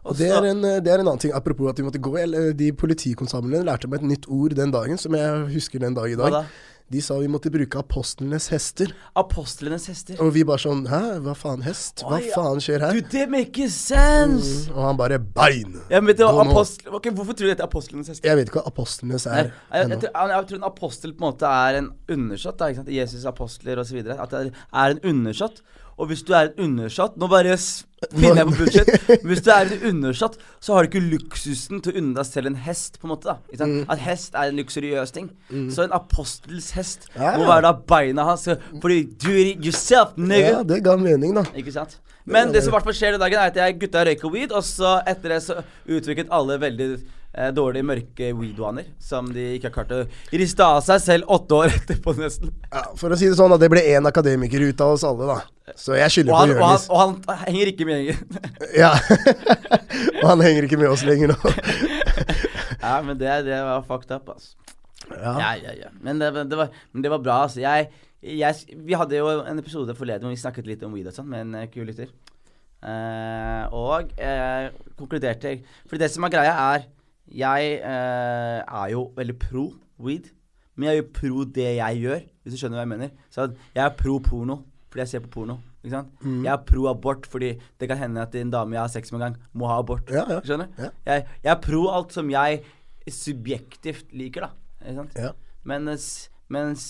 [0.07, 2.13] Og det er, en, det er en annen ting, apropos at vi måtte gå.
[2.55, 6.15] De politikonstablene lærte meg et nytt ord den dagen, som jeg husker den dag i
[6.15, 6.31] dag.
[6.31, 6.68] Hva da?
[6.89, 8.89] De sa vi måtte bruke apostlenes hester.
[9.19, 10.17] Apostlenes hester.
[10.23, 12.01] Og vi bare sånn Hæ, hva faen hest?
[12.01, 12.97] Hva Oi, faen skjer her?
[12.97, 14.71] Du, det makes sense!
[14.73, 15.77] Og han bare bein.
[15.91, 16.89] Ja, men det var apostel...
[16.97, 18.25] Ok, Hvorfor tror du dette er apostlenes hester?
[18.25, 19.99] Jeg vet ikke hva apostlenes Nei, er jeg, jeg, ennå.
[20.01, 22.65] tror, jeg, jeg tror en apostel på en måte er en undersått.
[22.97, 24.01] Jesus apostler osv.
[24.17, 25.61] At det er en undersått.
[25.99, 27.57] Og hvis du er en undersatt Nå bare
[28.15, 28.89] finner jeg på bullshit.
[29.27, 32.47] Hvis du er en undersatt, så har du ikke luksusen til å unne deg selv
[32.47, 32.95] en hest.
[33.01, 33.81] på en måte da, sant?
[33.91, 35.27] At hest er en luksuriøs ting.
[35.75, 37.33] Så en apostels hest Ja.
[37.35, 38.47] må være da beina hans.
[38.79, 40.53] Fordi do it yourself, nigga.
[40.61, 41.43] Ja, det ga mening, da.
[41.59, 41.97] Ikke sant?
[42.29, 44.51] Men det som i hvert fall skjer den dagen, er at jeg gutta røyker weed,
[44.55, 45.59] og så etter det så
[45.89, 46.89] utviklet alle veldig
[47.33, 50.01] eh, dårlige, mørke weed-vaner som de ikke har klart å
[50.41, 52.53] riste av seg selv åtte år etterpå, nesten.
[52.69, 55.29] Ja, for å si det sånn, da, det ble én akademiker ut av oss alle,
[55.29, 55.73] da.
[55.77, 58.41] Så jeg skylder på han, og, han, og han henger ikke med gjengen.
[58.81, 58.93] Ja.
[60.21, 61.53] og han henger ikke med oss lenger nå.
[62.85, 64.55] ja, men det, det var fucked up, altså.
[65.09, 65.33] Ja.
[65.39, 65.89] Ja, ja, ja.
[66.01, 67.61] Men det, det, var, men det var bra, altså.
[67.63, 67.89] Jeg,
[68.21, 71.29] jeg, vi hadde jo en episode forleden hvor vi snakket litt om weed og sånn
[71.31, 72.11] med en eh, kul lytter.
[72.79, 75.57] Eh, og eh, konkluderte
[75.89, 76.85] For det som er greia, er
[77.35, 79.69] Jeg eh, er jo veldig pro
[80.01, 80.29] weed.
[80.75, 83.09] Men jeg er jo pro det jeg gjør, hvis du skjønner hva jeg mener.
[83.33, 85.59] Så jeg er pro porno fordi jeg ser på porno.
[85.83, 86.23] Ikke sant?
[86.25, 86.39] Mm.
[86.43, 89.19] Jeg er pro abort fordi det kan hende at en dame jeg har sex med
[89.19, 90.09] en gang, må ha abort.
[90.11, 90.39] Ja, ja.
[90.41, 90.71] Skjønner?
[90.79, 90.89] Ja.
[91.05, 92.63] Jeg, jeg er pro alt som jeg
[93.09, 94.49] subjektivt liker, da.
[94.81, 95.45] Ikke sant?
[95.69, 96.07] Mens,
[96.51, 96.83] mens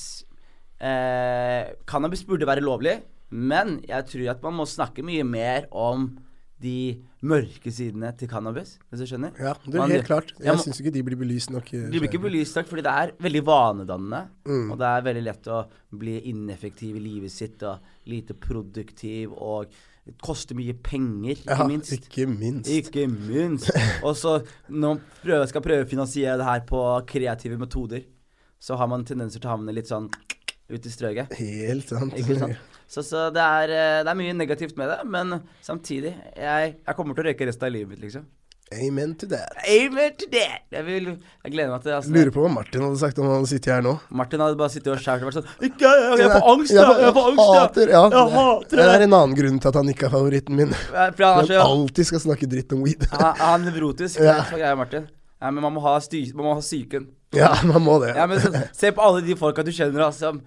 [0.80, 2.99] eh, cannabis burde være lovlig,
[3.30, 6.10] men jeg tror at man må snakke mye mer om
[6.62, 9.32] de mørke sidene til cannabis, hvis du skjønner?
[9.39, 10.34] Ja, det er Man- helt klart.
[10.39, 11.74] Jeg ja, syns ikke de blir belyst nok.
[11.74, 14.22] eh, de blir ikke belyst nok fordi det er veldig vanedannende.
[14.45, 14.72] Mm.
[14.72, 15.62] Og det er veldig lett å
[15.98, 19.67] bli ineffektiv i livet sitt og lite produktiv og
[20.06, 21.91] det koster mye penger, ikke Ja, minst.
[21.93, 22.69] ikke minst.
[22.69, 23.69] Ikke minst.
[24.04, 28.04] Og så når man prøver, skal prøve å finansiere det her på kreative metoder,
[28.60, 30.10] så har man tendenser til å havne litt sånn
[30.69, 31.32] ut i strøket.
[31.38, 32.13] Helt sant.
[32.17, 32.58] Ikke sant?
[32.89, 36.97] Så, så det, er, eh, det er mye negativt med det, men samtidig Jeg, jeg
[36.97, 38.25] kommer til å røyke resten av livet mitt, liksom.
[38.69, 39.49] Amen to that.
[39.65, 40.62] Amen to that!
[40.69, 43.39] Jeg, vil, jeg gleder meg til altså, Lurer på hva Martin hadde sagt om han
[43.39, 43.95] hadde sittet her nå.
[44.13, 46.84] Martin hadde bare sittet og skjært og vært sånn Ikke jeg, jeg får angst, jeg!
[46.84, 47.63] Jeg Jeg får angst, jeg!
[47.63, 48.04] hater, ja.
[48.13, 48.97] Jeg hater det det!
[48.97, 50.75] er en annen grunn til at han ikke er favoritten min.
[50.91, 53.08] For han er alltid skal snakke dritt om weed.
[53.15, 54.21] Han han er nevrotisk.
[54.21, 54.36] Ja.
[54.38, 54.45] Ja.
[54.54, 55.10] greia, Martin.
[55.39, 57.10] Ja, men man må ha, sty, man må ha psyken.
[57.34, 58.13] Ja, man må det.
[58.17, 60.43] Ja, men så, Se på alle de folka du kjenner som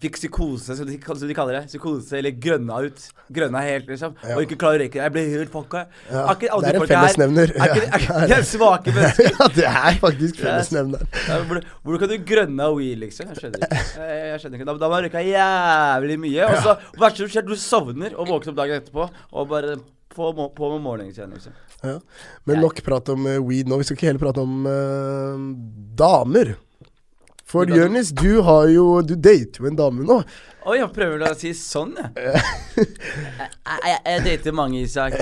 [0.00, 1.62] fikk psykose, som de, som de kaller det.
[1.70, 3.02] Psykose, eller grønna ut.
[3.30, 4.14] Grønna helt, liksom.
[4.24, 4.36] Ja.
[4.36, 5.00] Og ikke klarer å røyke.
[5.02, 5.84] Jeg ble helt fucka.
[6.08, 7.52] Ja, det er en folk fellesnevner.
[7.60, 9.30] Er er er svake mennesker.
[9.34, 11.14] ja, det er faktisk fellesnevneren.
[11.28, 13.30] Ja, hvor- kan du grønne weed, liksom?
[13.30, 13.84] Jeg skjønner ikke.
[14.00, 14.68] Jeg, jeg skjønner ikke.
[14.70, 16.48] Da, da må man røyke jævlig mye.
[16.48, 19.76] Og så verste som skjer, du sovner og våkner opp dagen etterpå og bare
[20.10, 21.54] på, på med morgenen igjen, liksom.
[21.84, 21.98] Ja.
[22.48, 23.78] Men nok prat om eh, weed nå.
[23.80, 25.46] Vi skal ikke heller prate om uh,
[25.96, 26.56] damer.
[27.50, 30.20] For Jonis, du har jo Du dater jo en dame nå.
[30.70, 32.10] Oi, jeg prøver å si sånn, jeg.
[32.76, 35.16] jeg, jeg, jeg dater mange, Isak.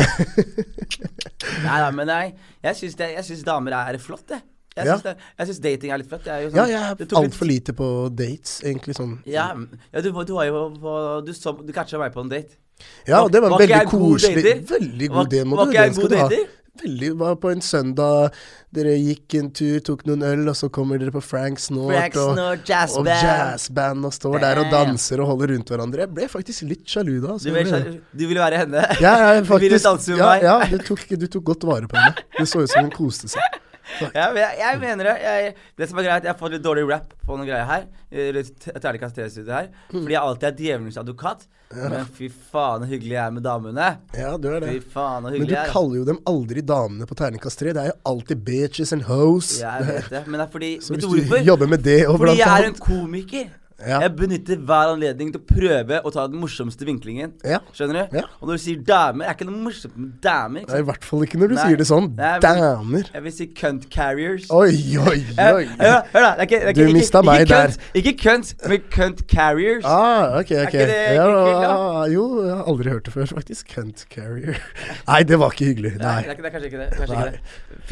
[1.63, 2.25] Nei da, men nei.
[2.65, 4.43] jeg syns det- jeg syns damer er flott, jeg.
[4.79, 4.97] Jeg Ja.
[5.03, 6.27] det, jeg syns dating er litt flott.
[6.27, 9.17] Jeg er jo Ja, sånn, jeg er altfor lite på dates, egentlig sånn.
[9.27, 9.49] Ja,
[9.95, 12.59] ja du, du var jo på Du, så- du catcha meg på en date.
[13.07, 14.69] Ja, og det var Var veldig en god koselig.
[14.69, 16.47] Veldig god del, var ikke jeg en god dater?
[16.79, 18.35] Veldig, var på en søndag,
[18.75, 22.19] dere gikk en tur, tok noen øl, og så kommer dere på Frank Snort Frank
[22.21, 23.09] og, Snort, jazzband.
[23.09, 26.05] og jazzband og står der og danser og holder rundt hverandre.
[26.07, 27.37] Jeg ble faktisk litt sjalu da.
[27.37, 27.49] altså.
[27.49, 28.85] Du, vil, du ville være henne?
[29.03, 30.47] Ja, jeg, Du ville danse med ja, meg?
[30.47, 32.29] ja du, tok, du tok godt vare på henne.
[32.39, 33.59] Det så ut som hun koste seg.
[34.19, 35.15] Ja, men jeg, jeg mener det.
[35.23, 37.87] Jeg, det som er greit, jeg har fått litt dårlig rap på noen greier her.
[38.11, 38.51] et
[38.83, 39.71] terningkast tre-studio her.
[39.93, 40.03] Mm.
[40.03, 41.47] Fordi jeg alltid er djevelens advokat.
[41.75, 43.89] Men fy faen så hyggelig jeg er med damene.
[44.17, 44.71] Ja, du er det.
[44.79, 45.73] Fy faen så Men hyggelig du jeg er.
[45.75, 47.75] kaller jo dem aldri damene på terningkast 3.
[47.77, 49.55] Det er jo alltid bitches and hoes.
[49.61, 50.23] Ja, jeg vet det.
[50.29, 52.71] Men det er fordi Så hvis du du jobber med det og Fordi jeg er
[52.71, 53.49] en komiker.
[53.79, 54.01] Ja.
[54.03, 57.37] Jeg benytter hver anledning til å prøve å ta den morsomste vinklingen.
[57.47, 57.61] Ja.
[57.77, 58.17] Skjønner du?
[58.19, 58.25] Ja.
[58.41, 60.65] Og når du sier damer, er ikke noe morsomt med damer.
[60.65, 61.63] Ikke Det er i hvert fall ikke når du Nei.
[61.69, 62.09] sier det sånn.
[62.19, 63.05] Nei, men- Damer.
[63.15, 64.49] Jeg vil si cunt carriers.
[64.51, 65.65] Oi, oi, Eh, oi.
[65.79, 66.35] Hør, hør da.
[66.35, 67.69] Det er ikke, det er Du ikke, ikke, mistet meg ikke der.
[67.69, 69.85] Cunt, ikke cunt, men cunt carriers.
[69.85, 70.75] Ah, ok, ok.
[70.75, 73.69] ikke det ja, kult, ah, jo, jeg har aldri hørt det før, faktisk.
[73.77, 74.59] Cunt carrier.
[75.09, 75.95] Nei, det var ikke hyggelig.
[75.99, 76.23] Nei, Nei.
[76.35, 76.91] det, er, kanskje ikke det.
[76.99, 77.27] Kanskje Nei.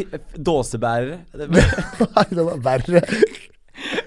[0.03, 0.20] ikke det.
[0.51, 1.20] Dåsebærere.
[2.16, 3.03] Nei, det var verre.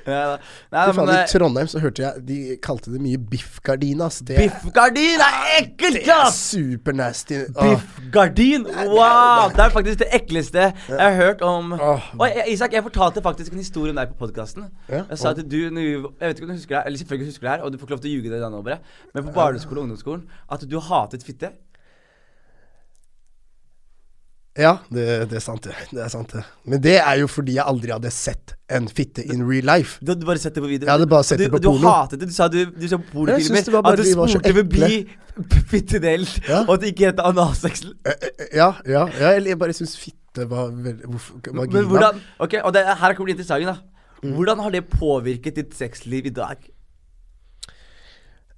[0.09, 0.37] Ja, da.
[0.73, 4.19] Nei, men, I eh, Trondheim så hørte jeg de kalte det mye biffgardin, ass.
[4.25, 6.39] Det, Biffgardin er ekkelt, det er ass!
[6.55, 7.41] supernasty.
[7.59, 8.65] Biffgardin!
[8.89, 9.51] Wow!
[9.53, 11.75] Det er faktisk det ekleste jeg har hørt om.
[11.77, 14.69] Og Isak, jeg fortalte faktisk en historie om deg på podkasten.
[14.89, 17.55] Jeg sa at du Jeg vet ikke om du husker det eller selvfølgelig husker det
[17.55, 19.89] her, og du får ikke lov til å ljuge det nummeret, men på barneskolen og
[19.89, 21.53] ungdomsskolen, at du hatet fitte.
[24.57, 25.75] Ja, det, det er sant, det.
[25.93, 26.41] Det er sant, det.
[26.65, 29.99] Men det er jo fordi jeg aldri hadde sett en fitte in real life.
[30.03, 30.87] Du hadde bare sett det på video.
[30.89, 31.91] Jeg hadde bare sett du, det på du porno.
[31.93, 32.27] hatet det.
[32.27, 34.97] Du sa du, du så pornofilmer at du spurte forbi
[35.69, 36.63] fittedelen, Ja.
[36.65, 37.85] og at det ikke het analsex.
[38.03, 41.69] Eh, eh, Ja, ja, ja eller jeg bare syns fitte var veldig hvorfor- Vagina.
[41.79, 43.77] Men hvordan Ok, og det, her kommer det interessante, da.
[44.23, 44.33] Mm.
[44.35, 46.57] Hvordan har det påvirket ditt sexliv i dag?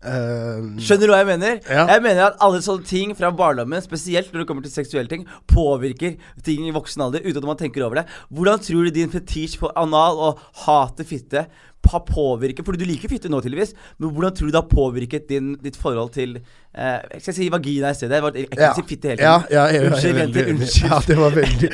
[0.02, 1.60] Eh, Skjønner du hva jeg mener?
[1.70, 1.86] Ja.
[1.94, 5.28] Jeg mener at alle sånne ting fra barndommen, spesielt når det kommer til seksuelle ting,
[5.52, 8.08] påvirker ting i voksen alder uten at man tenker over det.
[8.34, 11.46] Hvordan tror du din fetisj på anal og hatet fitte
[11.92, 15.28] har påvirket Fordi du liker fitte nå, tydeligvis, men hvordan tror du det har påvirket
[15.32, 18.20] din, ditt forhold til eh, Jeg skal si vagina i stedet.
[18.20, 18.70] Jeg, var, jeg kan ja.
[18.78, 19.48] si fitte hele tiden.
[19.50, 20.46] ja, jeg, jeg, Unnskyld, jenter.
[20.46, 20.92] veldig- Unnskyld.
[20.92, 21.72] Ja, det var veldig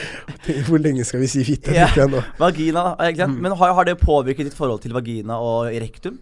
[0.69, 1.75] Hvor lenge skal vi si fitte?
[1.75, 1.89] Ja.
[1.95, 2.23] Jeg.
[2.39, 2.85] Vagina.
[3.09, 3.35] Ikke sant?
[3.35, 3.41] Mm.
[3.47, 6.17] Men har, har det påvirket ditt forhold til vagina og rektum?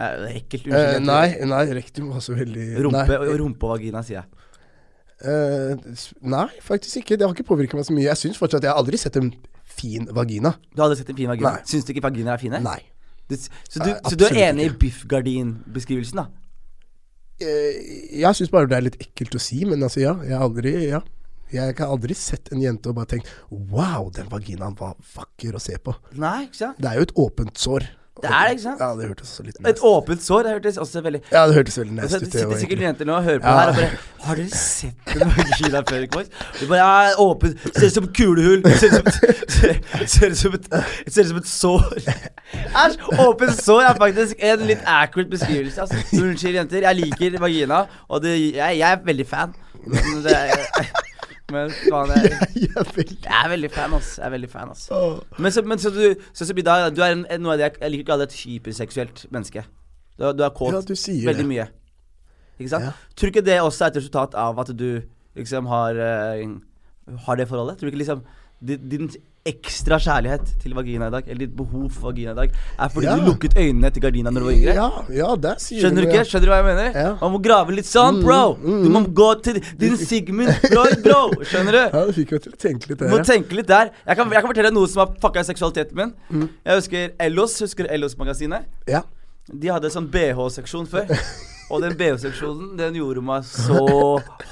[0.00, 0.68] Eh, det er ekkelt.
[0.72, 3.16] Eh, nei, nei, rektum var så veldig Rumpe, nei.
[3.20, 4.28] og- rumpe og vagina, sier jeg.
[5.20, 5.76] Uh,
[6.24, 7.18] nei, faktisk ikke.
[7.20, 8.06] Det har ikke påvirket meg så mye.
[8.06, 9.34] Jeg syns fortsatt Jeg har aldri sett en
[9.68, 10.54] fin vagina.
[10.72, 11.50] Du har aldri sett en fin vagina.
[11.58, 11.66] Nei.
[11.68, 12.60] Syns du ikke vaginaer er fine?
[12.64, 12.78] Nei.
[13.28, 13.50] Du, så,
[13.82, 14.78] du, Nei, så du er enig i ikke.
[14.78, 16.24] i biffgardinbeskrivelsen, da?
[17.40, 20.14] Uh, jeg syns bare det er litt ekkelt å si, men altså, ja.
[20.24, 21.02] Jeg har aldri Ja.
[21.50, 25.60] Jeg har aldri sett en jente og bare tenkt Wow, den vaginaen var vakker å
[25.60, 25.92] se på.
[26.14, 26.78] Nei, ikke sant?
[26.80, 27.88] Det er jo et åpent sår.
[28.22, 28.80] Det er det, ikke sant?
[28.80, 30.42] Ja, det hørtes også litt Et åpent sår.
[30.46, 32.20] Det hørtes også veldig Ja, det hørtes veldig Og nasty ut.
[32.20, 33.58] det sitter sikkert jenter nå og hører på Ja.
[33.60, 33.90] her og bare
[34.26, 36.06] Har dere sett en vagina før?
[36.12, 36.28] boys?»
[36.60, 37.58] De bare Ja, åpent.
[37.76, 38.62] Ser ut som et kulehull.
[38.76, 40.66] Ser ut som ser, ut som et,
[41.08, 41.84] ser ut som et sår.
[42.84, 42.98] Æsj!
[43.26, 45.80] Åpent sår er faktisk en litt accurate beskrivelse.
[45.80, 45.96] Altså.
[46.22, 46.84] Unnskyld, jenter.
[46.88, 49.54] Jeg liker vagina, og det, jeg, jeg er veldig fan.
[50.24, 50.36] Det,
[51.52, 52.30] men faen, jeg,
[52.64, 54.10] Jeg er veldig jeg er veldig fan, ass.
[54.18, 54.86] Jeg er veldig fan, ass.
[55.38, 57.76] Men så, men så du, så, så, da, du er en, noe av det jeg,
[57.80, 59.64] jeg liker ikke å kalle et hyperseksuelt menneske.
[60.20, 61.48] Du, du er kåt Ja, du veldig det.
[61.48, 61.66] mye.
[62.60, 62.90] Ikke sant?
[62.90, 62.92] Ja.
[63.16, 64.88] Tror du ikke det også er et resultat av at du
[65.38, 66.42] liksom har uh,
[67.26, 67.78] Har det forholdet?
[67.80, 68.24] Tror du ikke liksom
[68.60, 69.10] din, din
[69.46, 73.06] ekstra kjærlighet til vagina i dag, eller ditt behov for vagina i dag, er fordi
[73.06, 73.16] Ja.
[73.16, 74.74] du lukket øynene til gardina når du var yngre?
[74.74, 76.24] Ja, ja, det sier Skjønner du ikke?
[76.28, 76.98] Skjønner du hva jeg mener?
[77.00, 77.16] Ja.
[77.22, 78.54] Man må grave litt sånn, Mm, bro!
[78.60, 81.30] mm, Du må gå til din Sigmund Freud, bro!
[81.42, 81.98] Skjønner du?
[81.98, 83.90] Ja, Du fikk meg til å tenke litt Du må tenke litt der.
[84.06, 86.12] Jeg kan, jeg kan fortelle deg noe som har fucka seksualiteten min.
[86.30, 86.48] Mm.
[86.66, 87.58] Jeg husker Ellos.
[87.60, 88.64] Husker Ellos-magasinet?
[88.86, 89.02] Ja.
[89.50, 91.08] De hadde sånn BH-seksjon før.
[91.70, 93.84] Og den BH-seksjonen, den gjorde meg så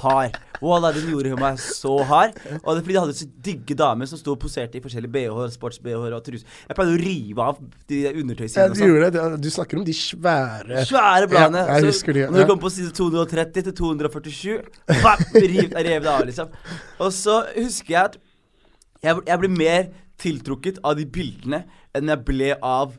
[0.01, 0.37] hard.
[0.59, 2.33] Wallah, den gjorde meg så hard.
[2.63, 5.11] Og det er fordi de hadde så digge damer som sto og poserte i forskjellige
[5.13, 6.47] BH-er, sports-BH-er og truser.
[6.67, 7.59] Jeg pleide å rive av
[7.91, 8.91] de Ja, undertøyssidene og du, sånn.
[8.93, 9.41] gjorde det.
[9.45, 11.63] du snakker om de svære Svære bladene.
[11.67, 14.57] Ja, jeg husker de, Når du kommer kom på side 230 til 247,
[15.03, 16.51] bam, riv, rev det av, liksom.
[16.99, 18.19] Og så husker jeg at
[19.03, 19.87] jeg, jeg ble mer
[20.19, 21.61] tiltrukket av de bildene
[21.95, 22.97] enn jeg ble av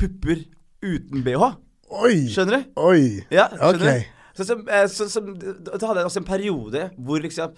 [0.00, 0.46] pupper
[0.82, 1.52] uten bh.
[1.92, 2.24] Oi!
[2.32, 2.72] Skjønner du?
[2.80, 3.22] Oi!
[3.32, 4.08] Ja, skjønner Ok.
[4.08, 4.18] du?
[4.32, 7.52] Så, så, eh, så, så, da hadde jeg også en periode hvor liksom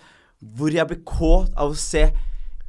[0.58, 2.08] Hvor jeg ble kåt av å se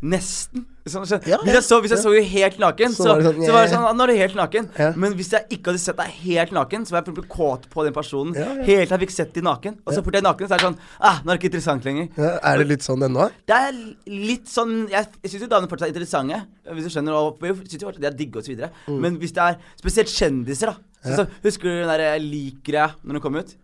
[0.05, 0.65] nesten.
[0.85, 2.03] Sånn, så, Ja, hvis, jeg så, hvis jeg ja.
[2.03, 4.11] så jo helt naken, Så så, var det sånn, så var det sånn Nå er
[4.11, 4.67] du helt naken.
[4.77, 4.89] Ja.
[5.01, 7.95] Men hvis jeg ikke hadde sett deg helt naken, så var jeg kåt på den
[7.95, 9.79] personen helt til jeg fikk sett deg naken.
[9.81, 11.51] Og så fort jeg er naken, så er det sånn Ah, nå er det ikke
[11.55, 12.11] interessant lenger.
[12.21, 13.29] Er det litt sånn ennå?
[13.49, 13.79] Det er
[14.11, 17.17] litt sånn Jeg, jeg syns jo damene fortsatt er interessante, hvis du skjønner.
[17.17, 18.69] Og jeg syns jo fortsatt de er digge videre.
[18.85, 18.99] Mm.
[19.07, 20.91] Men hvis det er spesielt kjendiser, da.
[21.05, 23.55] Sånn så, husker du den der lik-greia når den kom ut?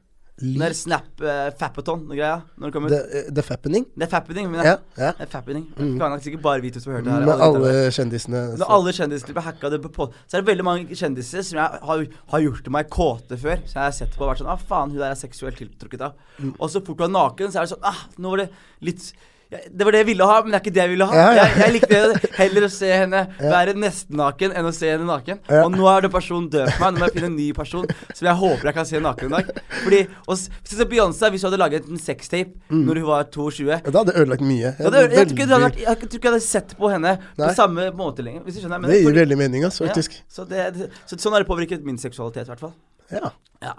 [0.42, 2.94] Den der Snap uh, Fapaton-greia når den kom ut.
[2.94, 3.86] The, eh, the Fappening?
[4.00, 4.48] The Fappening.
[4.50, 5.12] Men Ja, ja.
[5.18, 5.68] Det er Fappening.
[5.78, 7.26] Det er sikkert bare vi to som har hørt det her.
[7.28, 8.42] Med Alle kjendisene.
[8.58, 9.36] Når alle kjendisene.
[9.36, 12.72] blir hacka, det på, så er det veldig mange kjendiser som jeg har, har gjort
[12.74, 13.62] meg kåte før.
[13.68, 16.08] Så jeg har sett på og vært sånn Ah, faen, hun der er seksuelt tiltrukket
[16.10, 16.18] av.
[16.40, 16.56] Mm.
[16.58, 18.50] Og så fort du er naken, så er det sånn Ah, nå var det
[18.82, 19.12] litt
[19.52, 21.16] det var det jeg ville ha, men det er ikke det jeg ville ha.
[21.18, 21.44] Ja, ja.
[21.44, 23.22] Jeg, jeg likte heller å se henne
[23.56, 25.42] være nesten naken enn å se henne naken.
[25.62, 26.94] Og nå er det personen død for meg.
[26.96, 27.86] Nå må jeg finne en ny person
[28.16, 29.52] som jeg håper jeg kan se naken en dag.
[29.84, 32.86] Fordi og s- Sånn Beyoncé, hvis hun hadde laget en sextape Mm.
[32.88, 34.72] når hun var 22 Ja, Det hadde ødelagt mye.
[34.72, 37.48] Jeg, hadde, jeg, tror hadde vært, jeg tror ikke jeg hadde sett på henne Nei.
[37.48, 38.46] på samme måte lenger.
[38.48, 38.80] Hvis du skjønner.
[38.80, 40.16] men Det gir veldig mening, altså, faktisk.
[40.32, 42.74] Så, det, det, så sånn har det påvirket min seksualitet, i hvert fall.
[43.12, 43.32] Ja.
[43.62, 43.74] Ja.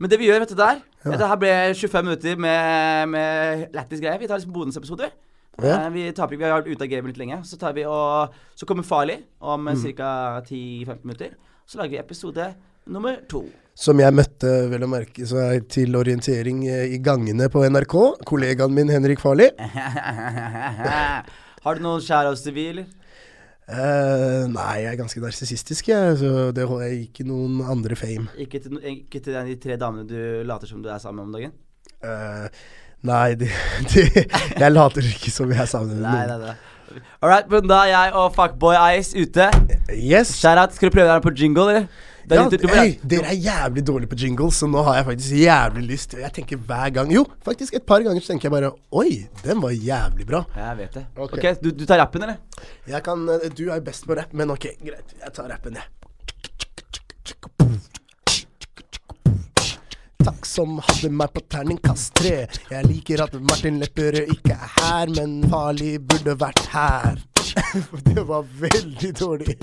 [0.00, 1.10] Men det vi gjør, vet du der Ja.
[1.12, 4.18] Dette her ble 25 minutter med, med lættis greier.
[4.18, 5.10] Vi tar liksom bonusepisoder.
[5.62, 5.86] Ja.
[5.86, 7.38] Eh, Vi, taper, vi har vært ute av gamet litt lenge.
[7.44, 9.92] Så tar vi og Så kommer Farlig om Mm.
[9.96, 10.40] ca.
[10.46, 11.30] 10-15 minutter.
[11.66, 12.54] Så lager vi episode
[12.86, 13.44] nummer to.
[13.78, 17.94] Som jeg møtte, vel å merke, er jeg til orientering eh, i gangene på NRK.
[18.26, 19.50] Kollegaen min Henrik Farli.
[21.64, 22.00] har du noen
[22.54, 22.86] vi, eller?
[23.68, 26.16] Eh, nei, jeg er ganske narsissistisk, jeg.
[26.22, 28.28] Så det holder jeg ikke noen andre fame.
[28.40, 31.36] Ikke til, ikke til de tre damene du later som du er sammen med om
[31.36, 31.56] dagen?
[31.98, 32.46] Uh,
[33.08, 33.48] nei, de,
[33.92, 34.04] de,
[34.58, 36.64] Jeg later ikke som jeg er sammen med noen.
[37.20, 39.50] All right, men da er jeg og Fuckboy Ice ute.
[39.92, 40.32] Yes.
[40.40, 40.72] Shout-out.
[40.72, 42.06] Skal du prøve deg på jingle, eller?
[42.28, 45.84] Det Ja, må- dere er jævlig dårlige på jingles, så nå har jeg faktisk jævlig
[45.88, 46.14] lyst.
[46.18, 49.62] Jeg tenker hver gang Jo, faktisk et par ganger så tenker jeg bare Oi, den
[49.62, 50.44] var jævlig bra.
[50.56, 51.06] Jeg vet det.
[51.16, 51.32] Ok.
[51.38, 52.36] okay du, du tar rappen, eller?
[52.86, 55.14] Jeg kan eh, Du er best på rapp, men ok, greit.
[55.24, 55.88] Jeg tar rappen, jeg.
[60.28, 62.34] Takk som hadde meg på terningkast tre.
[62.68, 67.22] Jeg liker at Martin Lepperød ikke er her, men Farlig burde vært her.
[68.08, 69.58] Det var veldig dårlig.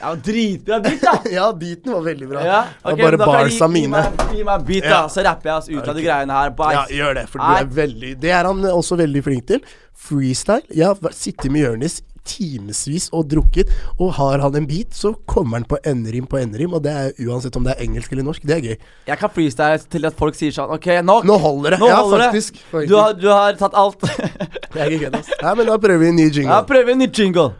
[0.00, 1.14] Ja, dritbra beat, da!
[1.36, 2.44] Ja, beaten var veldig bra.
[2.46, 4.02] Ja, det var bare bars av barsa mine.
[4.32, 6.54] Gi meg en beat, da, så rapper jeg oss ut av de greiene her.
[6.58, 6.74] Bye.
[6.76, 9.62] Ja, gjør det, for du er veldig Det er han også veldig flink til.
[10.06, 10.66] Freestyle.
[10.74, 15.60] Jeg har sittet med Jonis timevis og drukket, og har han en beat, så kommer
[15.60, 18.46] han på enderim på enderim, og det er uansett om det er engelsk eller norsk.
[18.46, 18.76] Det er gøy.
[19.10, 21.28] Jeg kan freestyle til at folk sier sånn OK, nok!
[21.28, 21.82] Nå holder det.
[21.82, 22.62] Nå ja, holder faktisk.
[22.70, 22.90] faktisk.
[22.92, 24.08] Du har, du har tatt alt.
[24.74, 25.34] Jeg er ikke kødd, ass.
[25.42, 26.50] Nei, men da prøver vi en ny jingle.
[26.56, 27.52] ja, vi en ny jingle.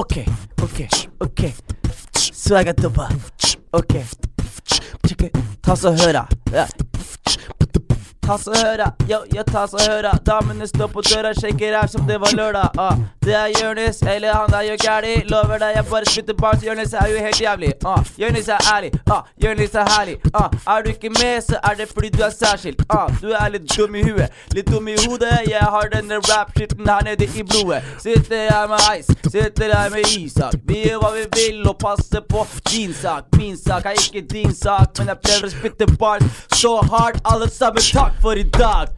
[0.00, 0.22] OK,
[0.64, 0.80] OK,
[1.20, 1.42] OK.
[2.16, 3.10] Swagatubba.
[3.76, 3.92] OK.
[5.62, 6.26] Ta så høra.
[6.52, 6.66] Ja.
[8.26, 10.12] Ta så høra, yo, yo, ta så høra.
[10.26, 12.78] Damene står på døra, shaker her som det var lørdag.
[12.78, 13.00] Ah.
[13.24, 15.14] Det er Jonis, eller han er jo gæli.
[15.30, 16.62] Lover deg, jeg bare spytter bars.
[16.62, 17.72] Jonis er jo helt jævlig.
[17.84, 17.98] Ah.
[18.18, 19.26] Jonis er ærlig, ah.
[19.44, 20.14] Jonis er herlig.
[20.34, 20.54] Ah.
[20.76, 22.84] Er du ikke med, så er det fordi du er særskilt.
[22.90, 23.10] Ah.
[23.22, 25.34] Du er litt dum i huet, litt dum i hodet.
[25.50, 27.82] Jeg har denne rap-skitten her nede i blodet.
[27.98, 30.54] Sitter her med Ice, sitter her med Isak.
[30.68, 33.34] Vi gjør hva vi vil og passer på din sak.
[33.36, 37.18] Min sak er ikke din sak, men jeg prøver å spytte bars så hardt.
[37.26, 38.88] Alle sammen, takk for i dag.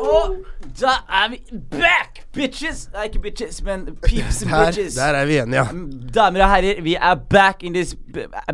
[0.00, 0.36] Og
[0.80, 1.38] da er vi
[1.70, 2.88] back, bitches!
[2.94, 4.94] Nei, ikke bitches, men peeps and Her, bitches.
[4.98, 5.66] der er vi enige, ja.
[6.14, 7.94] Damer og herrer, vi er back in this,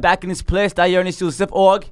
[0.02, 0.74] back in this place.
[0.76, 1.84] Det er Jonis Josef og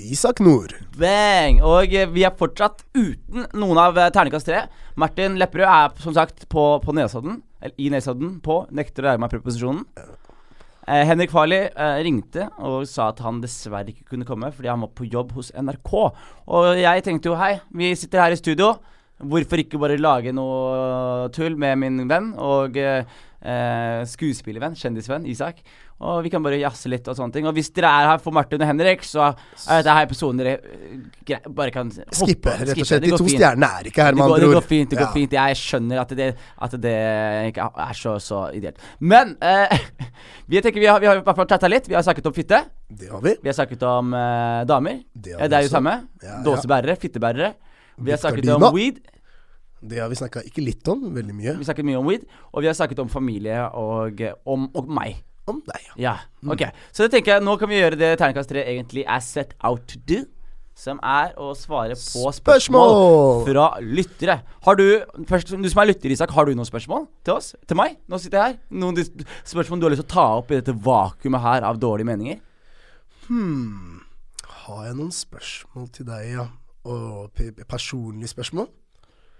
[0.00, 0.74] Isak Nord.
[0.98, 1.60] Bang!
[1.62, 4.64] Og eh, vi er fortsatt uten noen av eh, terningkast tre.
[4.96, 9.22] Martin Lepperød er som sagt på, på Nesodden, eller i Nesodden, på nekter å lære
[9.22, 9.84] meg preposisjonen.
[10.84, 14.82] Eh, Henrik Farli eh, ringte og sa at han dessverre ikke kunne komme fordi han
[14.84, 15.92] var på jobb hos NRK.
[16.52, 18.74] Og jeg tenkte jo hei, vi sitter her i studio.
[19.24, 22.32] Hvorfor ikke bare lage noe tull med min venn?
[22.36, 23.06] Og eh,
[23.44, 25.60] eh, skuespillervenn, kjendisvenn, Isak.
[26.04, 27.46] Og vi kan bare jazze litt og sånne ting.
[27.46, 30.54] Og hvis dere er her for Martin og Henrik, så er dette her episoden dere
[30.58, 33.04] eh, bare kan hoppe Skippe, rett og slett.
[33.06, 34.40] De to stjernene er ikke her, Det med går, ord.
[34.48, 35.12] det går fint, det går Ja.
[35.14, 35.36] fint.
[35.38, 36.28] Jeg skjønner at det,
[36.66, 36.96] at det
[37.52, 38.78] ikke er så, så ideelt.
[39.00, 39.78] Men eh,
[40.50, 41.86] vi tenker vi har, vi har i hvert fall chatta litt.
[41.88, 42.64] Vi har snakket om fitte.
[42.90, 43.36] Det har vi.
[43.42, 45.02] Vi har snakket om eh, damer.
[45.14, 45.94] Det Eh, Det er jo samme.
[46.22, 46.40] Ja.
[46.44, 47.54] Dåsebærere, fittebærere.
[48.02, 48.98] Vi har snakket om weed.
[49.88, 51.56] Det har vi snakka ikke litt om, veldig mye.
[51.60, 52.24] Vi snakket mye om weed.
[52.52, 55.18] Og vi har snakket om familie og eh, om og meg.
[55.46, 55.94] Om deg, ja.
[56.00, 56.52] Ja, Mm.
[56.54, 59.52] ok Så det tenker jeg nå kan vi gjøre det Terningkast 3 egentlig er set
[59.64, 60.22] out to do.
[60.76, 63.44] Som er å svare på spørsmål, Spørsmål!
[63.46, 64.40] fra lyttere.
[64.64, 64.82] Har du
[65.28, 67.54] først, Du som er lytter, Isak, har du noen spørsmål til oss?
[67.68, 67.94] Til meg?
[68.08, 68.58] Nå sitter jeg her.
[68.70, 68.96] Noen
[69.46, 72.40] spørsmål du har lyst til å ta opp i dette vakuumet her av dårlige meninger?
[73.28, 74.00] Hmm.
[74.66, 76.48] Har jeg noen spørsmål til deg, ja?
[76.84, 77.30] Og
[77.68, 78.66] personlige spørsmål?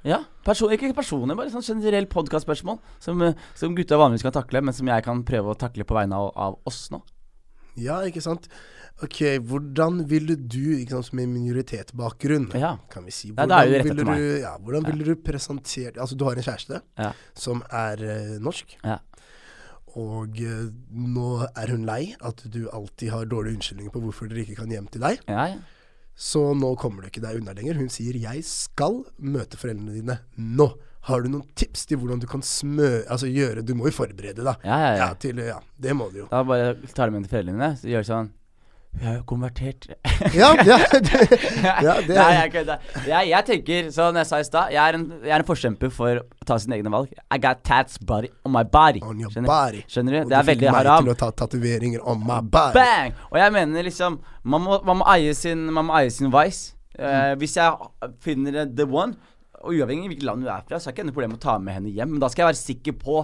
[0.05, 4.61] Ja, person, Ikke personlig, bare sånn generell podkastspørsmål som, eh, som gutta vanligvis kan takle,
[4.61, 7.01] men som jeg kan prøve å takle på vegne av, av oss nå.
[7.81, 8.47] Ja, ikke sant?
[9.03, 12.77] Ok, hvordan ville du, ikke sant, med minoritetsbakgrunn, Ja.
[12.91, 16.15] kan vi si Ja, da er jo ville du, ja, hvordan ville du presentert Altså,
[16.17, 17.13] du har en kjæreste Ja.
[17.35, 18.99] som er uh, norsk, Ja.
[19.97, 24.45] og uh, nå er hun lei at du alltid har dårlige unnskyldninger på hvorfor dere
[24.45, 25.19] ikke kan hjem til deg.
[26.15, 26.21] Ja, ja.
[26.25, 27.75] Så nå kommer du ikke deg unna lenger.
[27.75, 30.73] Hun sier 'jeg skal møte foreldrene dine nå'.
[31.05, 33.05] Har du noen tips til hvordan du kan smø...
[33.11, 34.55] Altså gjøre Du må jo forberede, da.
[34.65, 35.15] Ja, ja, ja.
[35.15, 36.29] til, ja det må du jo.
[36.31, 38.31] Da bare tar du med til foreldrene dine, så gjør sånn
[38.95, 39.89] Vi har jo konvertert.
[40.35, 41.19] Ja, ja, det,
[41.83, 42.85] ja, det Nei, er jeg kødder.
[43.09, 46.21] Jeg, jeg tenker, som jeg sa i stad, jeg, en- jeg er en forkjemper for
[46.23, 47.11] å ta sine egne valg.
[47.35, 49.03] I got tats body on my body.
[49.03, 49.83] On your Skjønner, body.
[49.91, 50.21] Skjønner du?
[50.23, 50.79] Og Det er veldig haram.
[50.79, 52.79] Og du fikk meg til å ta tatoveringer on my body.
[52.79, 53.19] Bang!
[53.33, 56.75] Og jeg mener liksom Man må, man må eie sin Man må eie sin vice.
[56.95, 59.17] Eh, hvis jeg finner the one,
[59.65, 61.57] og uavhengig av hvilket land du er fra, så er ikke noe problem å ta
[61.59, 62.13] med henne hjem.
[62.15, 63.23] Men da skal jeg være sikker på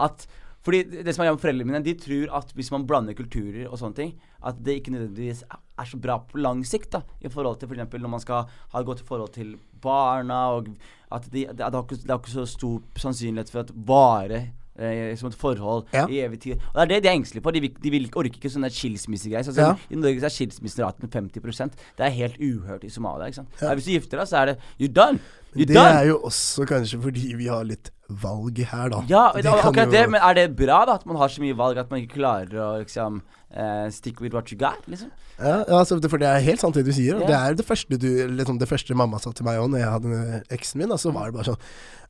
[0.00, 0.24] at
[0.64, 3.78] fordi det som er med foreldrene mine, de tror at hvis man blander kulturer og
[3.80, 4.10] sånne ting,
[4.44, 6.92] at det ikke nødvendigvis er så bra på lang sikt.
[6.92, 7.96] da I forhold til f.eks.
[7.96, 10.68] når man skal ha et godt forhold til barna, og
[11.10, 14.42] at de, det, ikke, det er ikke så stor sannsynlighet for at vare
[14.80, 16.06] eh, som et forhold Ja.
[16.08, 16.58] i evig tid.
[16.74, 17.50] Og det er det de er engstelige for.
[17.52, 19.44] De, vil, de vil, orker ikke sånne skilsmissegreier.
[19.44, 19.74] Så, Ja.
[19.90, 23.26] I Norge så er skilsmisseraten 50% Det er helt uhørt i Somalia.
[23.30, 23.48] Ikke sant?
[23.62, 25.20] Ja, hvis du gifter deg, så er det You're done!
[25.54, 25.88] You're Det done!
[26.00, 29.00] er jo også kanskje fordi vi har litt valg her, da.
[29.08, 31.40] Ja, Det det okay, jo- det, men er det bra da at man har så
[31.42, 34.86] mye valg at man ikke klarer å liksom eh, stick with what you got?
[34.86, 35.10] Liksom?
[35.38, 37.18] Ja, ja, altså, for det er helt sant det du sier.
[37.18, 37.28] Yeah.
[37.28, 39.94] Det er det første, du, liksom det første mamma sa til meg òg, når jeg
[39.96, 40.92] hadde eksen min.
[40.92, 41.60] da, Så var det bare sånn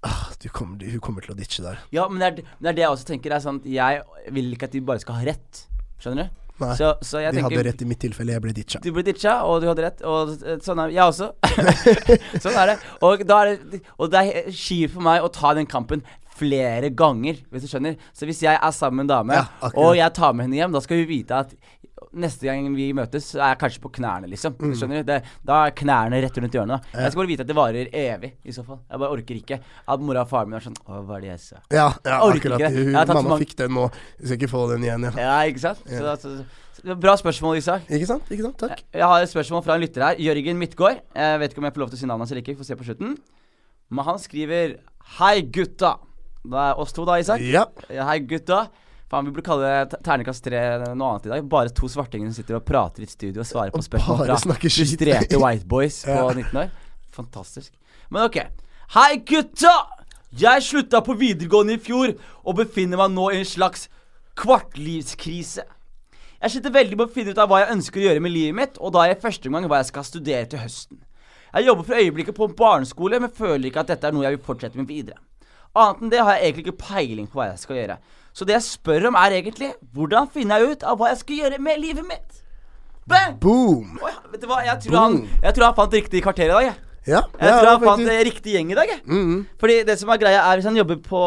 [0.06, 1.80] ah, du kommer, du, Hun kommer til å ditche der.
[1.94, 3.36] Ja, men det er, det er det jeg også tenker.
[3.36, 5.64] Er sånn, jeg vil ikke at de bare skal ha rett.
[6.00, 6.36] Skjønner du?
[6.60, 8.80] Nei, Så, så De tenker hadde rett i mitt tilfelle, jeg ble ditcha.
[8.84, 10.02] Du ble ditcha, og du hadde rett.
[10.04, 11.30] Og eh, sånn er jeg også.
[12.44, 12.76] sånn er det.
[13.00, 13.80] Og, er det.
[13.96, 16.04] og det er kjipt for meg å ta den kampen
[16.40, 18.00] flere ganger, hvis du skjønner.
[18.16, 20.74] Så hvis jeg er sammen med en dame, Ja, og jeg tar med henne hjem,
[20.74, 21.54] da skal hun vite at
[22.10, 24.56] Neste gang vi møtes, så er jeg kanskje på knærne, liksom.
[24.58, 24.72] Mm.
[24.74, 25.06] Skjønner du?
[25.06, 26.86] Det, da er knærne rett rundt hjørnet.
[26.90, 27.04] Da.
[27.04, 28.80] Jeg skal bare vite at det varer evig, i så fall.
[28.90, 31.30] Jeg bare orker ikke at mora og faren min er sånn Å, hva er det
[31.30, 31.60] jeg sa?
[31.70, 32.64] Ja, ja akkurat.
[32.74, 33.86] Hun, mamma mange- fikk den nå.
[34.18, 35.12] Jeg skal ikke få den igjen, ja.
[35.22, 35.84] Ja, ikke sant?
[35.86, 37.86] Så, så, så, så, bra spørsmål, Isak.
[37.86, 38.26] Ikke sant?
[38.32, 38.58] Ikke sant?
[38.64, 38.82] Takk.
[38.96, 40.24] Jeg har et spørsmål fra en lytter her.
[40.26, 41.04] Jørgen Midtgaard.
[41.14, 42.56] Jeg vet ikke om jeg får lov til å si navnet hans eller ikke.
[42.56, 43.18] Vi får se på slutten.
[43.90, 44.80] Men han skriver
[45.20, 45.98] Hei, gutta.
[46.44, 47.42] Det er oss to, da, Isak.
[47.44, 47.66] Ja.
[47.92, 48.68] Ja, Hei, gutta.
[49.10, 50.60] Faen, Vi burde kalle det te- terningkast tre
[50.94, 51.48] noe annet i dag.
[51.50, 54.36] Bare to svartinger som sitter og prater i et studio og svarer på spørsmål bare
[54.38, 56.28] fra frustrerte white boys på Ja.
[56.32, 56.70] 19 år.
[57.12, 57.72] Fantastisk.
[58.10, 58.38] Men ok.
[58.94, 59.74] Hei, gutta!
[60.38, 62.12] Jeg slutta på videregående i fjor
[62.46, 63.88] og befinner meg nå i en slags
[64.38, 65.64] kvartlivskrise.
[66.40, 68.56] Jeg sliter veldig med å finne ut av hva jeg ønsker å gjøre med livet
[68.56, 71.02] mitt, og da er jeg første gang hva jeg skal studere til høsten.
[71.50, 74.38] Jeg jobber for øyeblikket på en barneskole, men føler ikke at dette er noe jeg
[74.38, 75.18] vil fortsette med videre.
[75.78, 77.96] Annet enn det har jeg egentlig ikke peiling på hva jeg skal gjøre.
[78.34, 81.42] Så det jeg spør om, er egentlig hvordan finner jeg ut av hva jeg skal
[81.44, 82.40] gjøre med livet mitt?
[83.10, 83.36] Bang!
[83.42, 83.98] Boom!
[84.02, 86.68] Oi, vet du hva, jeg tror, han, jeg tror han fant riktig kvarter i dag.
[86.68, 86.78] Jeg,
[87.08, 87.22] Ja.
[87.40, 88.24] jeg ja, tror han fant faktisk.
[88.28, 88.90] riktig gjeng i dag.
[88.92, 89.00] Jeg.
[89.06, 89.46] -hmm.
[89.58, 91.20] Fordi det som er greia, er hvis han jobber på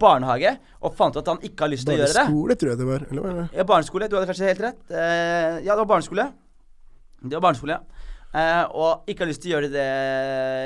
[0.00, 2.68] barnehage og fant ut at han ikke har lyst til å gjøre det Barneskole, tror
[2.68, 3.06] jeg det var.
[3.10, 3.48] Eller var det?
[3.56, 4.08] Ja, barneskole.
[4.08, 4.82] Du hadde kanskje helt rett.
[4.90, 6.32] Uh, ja, det var barneskole.
[7.22, 7.78] Det var barneskole, ja.
[8.30, 9.86] Eh, og ikke har lyst til å gjøre det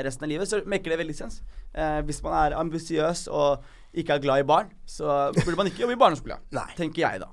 [0.05, 1.39] resten av livet, så maker det veldig sens.
[1.73, 3.63] Eh, hvis man er ambisiøs og
[3.95, 6.37] ikke er glad i barn, så burde man ikke jobbe i barneskole.
[6.79, 7.31] Tenker jeg, da.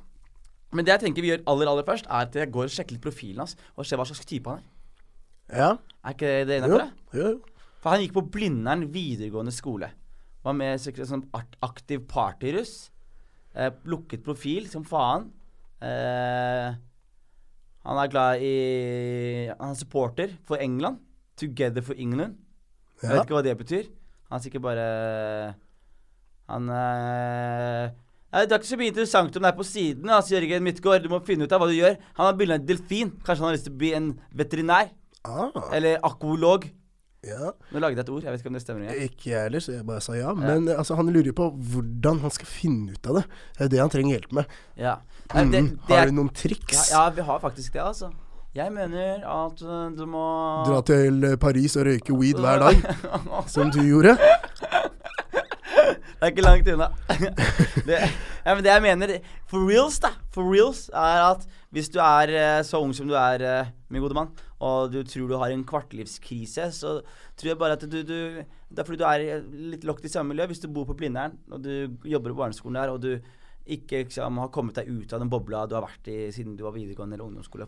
[0.72, 2.96] Men det jeg tenker vi gjør aller aller først, er at jeg går og sjekker
[2.96, 4.68] litt profilen hans, og ser hva slags type han er.
[5.52, 5.70] Ja.
[6.00, 6.86] Er ikke det innafor?
[7.12, 7.66] jo, jo.
[7.82, 9.90] For han gikk på Blindern videregående skole.
[10.46, 12.76] Var med i sikkert sånn art- aktiv partyruss.
[13.52, 15.28] Eh, lukket profil som faen.
[15.82, 16.72] Eh,
[17.84, 18.54] han er glad i
[19.58, 20.98] Han er supporter for England.
[21.36, 22.36] Together for England.
[23.02, 23.16] Jeg Ja.
[23.16, 23.88] vet ikke hva det betyr.
[24.30, 25.54] Han er sikkert bare
[26.48, 26.68] Han
[28.32, 30.08] Eh, Det er ikke så mye interessant om det er på siden.
[30.08, 31.98] Altså, Jørgen Midtgaard, du må finne ut av hva du gjør.
[32.16, 33.10] Han har bilde av en delfin.
[33.26, 34.88] Kanskje han har lyst til å bli en veterinær?
[35.24, 36.64] Ah, Eller akvolog?
[37.26, 37.52] Ja.
[37.70, 38.24] Nå lagde jeg et ord.
[38.26, 38.82] Jeg vet ikke om det stemmer.
[38.88, 39.02] engang.
[39.06, 40.32] Ikke jeg heller, så jeg bare sa ja.
[40.34, 43.24] Men eh, altså, han lurer jo på hvordan han skal finne ut av det.
[43.30, 44.56] Det er jo det han trenger hjelp med.
[44.76, 44.96] Ja.
[45.34, 45.78] Nei, det, Mm.
[45.88, 46.90] det Har du noen triks?
[46.90, 48.10] ja, vi har faktisk det, altså.
[48.54, 50.22] Jeg mener at uh, du må
[50.68, 52.82] Dra til eh, Paris og røyke weed hver dag,
[53.54, 54.12] som du gjorde?
[56.22, 56.86] Det er ikke langt unna.
[57.88, 57.96] det,
[58.46, 59.12] ja, men det jeg mener
[59.50, 63.16] for reals, da, for reals, er at hvis du er eh, så ung som du
[63.18, 64.30] er, eh, min gode mann,
[64.62, 66.94] og du tror du har en kvartlivskrise, så
[67.34, 68.38] tror jeg bare at du, du
[68.70, 70.46] Det er fordi du er eh, litt lokket i samme miljø.
[70.46, 73.18] Hvis du bor på Blindern, og du jobber på barneskolen der, og du
[73.66, 76.62] ikke liksom, har kommet deg ut av den bobla du har vært i siden du
[76.62, 77.66] var videregående eller ungdomsskole,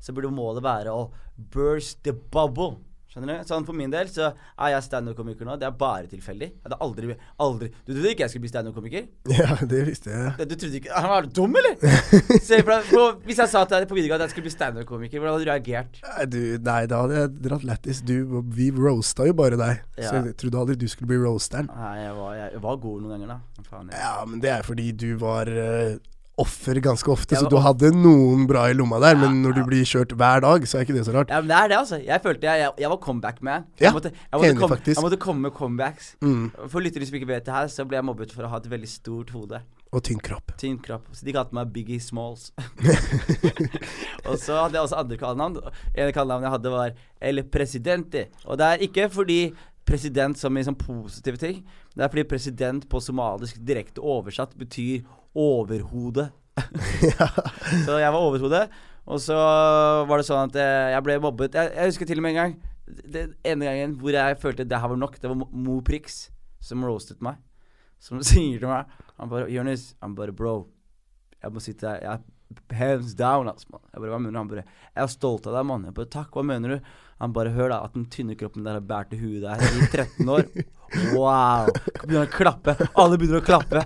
[0.00, 2.78] så burde målet være å burst the bubble.
[3.08, 3.48] Skjønner du?
[3.48, 5.54] Sånn For min del så er jeg standup-komiker nå.
[5.60, 6.48] Det er bare tilfeldig.
[6.52, 9.06] Jeg hadde aldri, aldri Du trodde ikke jeg skulle bli standup-komiker?
[9.32, 10.48] Ja, det visste jeg.
[10.50, 11.78] Du trodde ikke Han var dum, eller?
[12.48, 15.46] Se Hvis jeg sa til deg på videregående at jeg skulle bli standup-komiker, hvordan hadde
[15.46, 16.02] du reagert?
[16.28, 18.02] Du, nei, da hadde jeg dratt lættis.
[18.04, 19.82] Du, vi roasta jo bare deg.
[19.96, 20.10] Ja.
[20.10, 21.72] Så jeg trodde aldri du skulle bli roasteren.
[21.72, 23.64] Nei, jeg var, jeg var god noen ganger, da.
[23.68, 24.04] Faen, jeg.
[24.04, 25.96] Ja, men det er fordi du var eh,
[26.38, 29.16] offer ganske ofte, Jeg så du hadde noen bra i lomma der.
[29.16, 29.62] Ja, men når ja.
[29.62, 31.32] du blir kjørt hver dag, så er ikke det så rart.
[31.32, 31.98] Ja, men det er det, altså.
[32.04, 33.66] Jeg følte jeg, jeg, jeg var comeback-man.
[33.78, 34.94] Ja, jeg måtte, jeg måtte enig kom, faktisk.
[34.96, 36.12] Jeg måtte komme med comebacks.
[36.22, 36.46] Mm.
[36.68, 38.70] For lyttere som ikke vet det her, så ble jeg mobbet for å ha et
[38.70, 39.62] veldig stort hode.
[39.88, 40.52] Og tynn kropp.
[40.60, 41.06] Tynn kropp.
[41.16, 42.50] Så de kalte meg Biggie Smalls.
[44.28, 45.56] og så hadde jeg også andre kallenavn.
[45.94, 46.98] En kallenavn jeg hadde, var
[47.30, 48.26] El Presidente.
[48.44, 49.40] Og det er ikke fordi
[49.88, 51.62] president som i sånn positive ting.
[51.96, 55.06] Det er fordi president på somalisk direkte oversatt betyr
[55.38, 56.28] overhode.
[57.86, 58.62] Så jeg var overhode.
[59.08, 59.36] Og så
[60.04, 61.54] var det sånn at eh, jeg ble mobbet.
[61.56, 62.56] Jeg, jeg husker til og med en gang
[63.08, 65.16] Den ene gangen hvor jeg følte det her var nok.
[65.20, 66.18] Det var Mo- Prix
[66.60, 67.38] som roastet meg.
[68.02, 70.68] Som sier til meg Han bare 'Jonis, han bare Bro,
[71.42, 72.02] jeg må sitte her.
[72.04, 73.66] Jeg er hands down, altså.
[73.72, 73.82] mann.
[73.92, 74.38] Jeg bare, hva mener du?
[74.42, 75.88] Han bare 'Jeg er stolt av deg, mann'.
[75.88, 78.78] Jeg bare 'Takk, hva mener du?' Han bare 'Hør, da, at den tynne kroppen der
[78.78, 80.46] har båret til huet der i 13 år'.
[81.14, 81.68] Wow.
[82.04, 82.76] Begynner å klappe.
[82.96, 83.82] Alle begynner å klappe.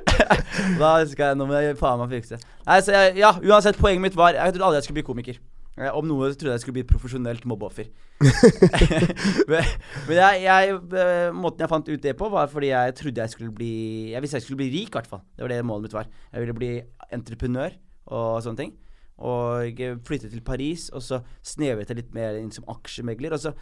[0.80, 2.38] da husker jeg Nå må jeg faen meg fikse.
[2.66, 5.40] Nei, så jeg, ja, uansett, poenget mitt var Jeg trodde aldri jeg skulle bli komiker.
[5.80, 7.88] Eh, Om noe så trodde jeg skulle bli et profesjonelt mobbeoffer.
[9.50, 9.64] men
[10.06, 13.32] men jeg, jeg, eh, måten jeg fant ut det på, var fordi jeg trodde jeg
[13.32, 13.72] skulle bli
[14.12, 15.24] Jeg visste jeg skulle bli rik, i hvert fall.
[15.34, 16.10] Det var det målet mitt var.
[16.32, 16.72] Jeg ville bli
[17.10, 17.78] entreprenør
[18.10, 18.76] og sånne ting.
[19.20, 23.36] Og flyttet til Paris, og så snevret jeg litt mer inn som aksjemegler.
[23.36, 23.54] Og så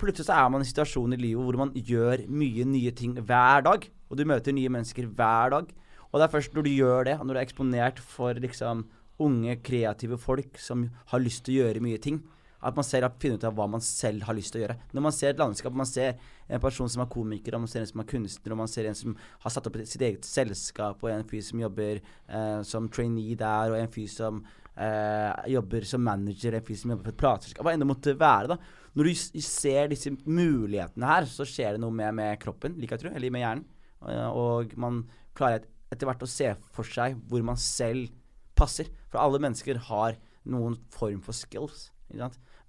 [0.00, 3.16] plutselig så er man i en situasjon i livet hvor man gjør mye nye ting
[3.18, 3.86] hver dag.
[4.10, 5.74] Og du møter nye mennesker hver dag.
[6.10, 8.86] Og det er først når du gjør det, og når du er eksponert for liksom
[9.22, 12.20] unge, kreative folk som har lyst til å gjøre mye ting,
[12.66, 14.76] at man selv finner ut av hva man selv har lyst til å gjøre.
[14.96, 16.16] Når man ser et landskap, man ser
[16.48, 18.88] en person som er komiker, og man ser en som er kunstner, og man ser
[18.88, 22.88] en som har satt opp sitt eget selskap, og en fyr som jobber eh, som
[22.92, 24.40] trainee der, og en fyr som
[24.76, 28.16] eh, jobber som manager, en fyr som jobber for et plateselskap, hva enn det måtte
[28.18, 28.84] være, da.
[28.96, 33.04] Når du ser disse mulighetene her, så skjer det noe med, med kroppen, liker jeg
[33.04, 33.66] tro, eller med hjernen.
[34.08, 35.02] Eh, og man
[35.36, 38.08] klarer et, etter hvert å se for seg hvor man selv
[38.56, 38.88] passer.
[39.10, 40.16] For alle mennesker har
[40.48, 41.90] noen form for skills.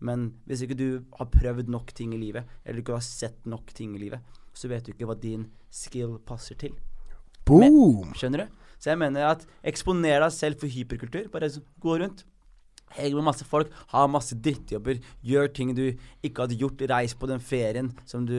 [0.04, 3.72] Men hvis ikke du har prøvd nok ting i livet, eller ikke har sett nok
[3.78, 6.76] ting i livet, så vet du ikke hva din skill passer til.
[7.48, 8.12] Boom!
[8.18, 8.67] Skjønner du?
[8.80, 11.30] Så jeg mener at eksponer deg selv for hyperkultur.
[11.34, 11.50] Bare
[11.82, 12.24] gå rundt.
[12.96, 15.90] Heng med masse folk, ha masse drittjobber, gjør ting du
[16.24, 18.32] ikke hadde gjort, reis på den ferien som du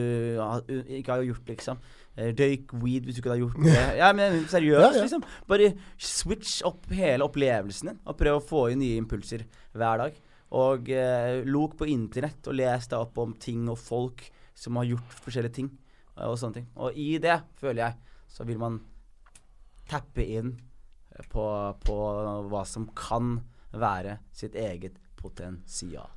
[0.89, 1.77] ikke har gjort, liksom.
[2.17, 3.75] Eh, Røyk weed hvis du ikke hadde gjort det.
[4.01, 5.03] Ja, men seriøst, Ja, ja.
[5.05, 5.23] liksom.
[5.47, 5.69] Bare
[6.01, 9.45] switch opp hele opplevelsen din, og prøv å få inn nye impulser
[9.77, 10.17] hver dag.
[10.57, 14.25] Og eh, lok på internett, og les deg opp om ting og folk
[14.57, 15.69] som har gjort forskjellige ting.
[16.17, 16.67] eh, Og sånne ting.
[16.81, 18.81] Og i det, føler jeg, så vil man
[19.89, 20.53] tappe inn
[21.33, 21.43] på,
[21.83, 21.97] på
[22.51, 23.39] hva som kan
[23.75, 26.07] være sitt eget potensial.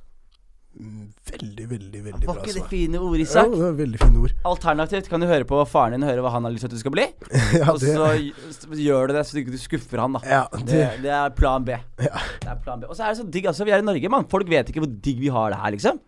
[0.73, 2.37] Veldig, Veldig, veldig, bra svar.
[2.39, 3.51] Var ikke det fine ord, Ja, Isak?
[3.51, 4.31] det var veldig fine ord.
[4.49, 6.81] Alternativt kan du høre på faren din høre hva han har lyst til at du
[6.81, 7.05] skal bli.
[7.59, 10.23] ja, Og så gj- gjør du det så du ikke skuffer han, da.
[10.25, 11.75] ja, Det, det, det er plan B.
[12.01, 12.23] ja.
[12.41, 12.89] Det er plan B.
[12.89, 13.67] Og så er det så digg, altså.
[13.69, 14.25] Vi er i Norge, mann.
[14.33, 16.01] Folk vet ikke hvor digg vi har det her, liksom.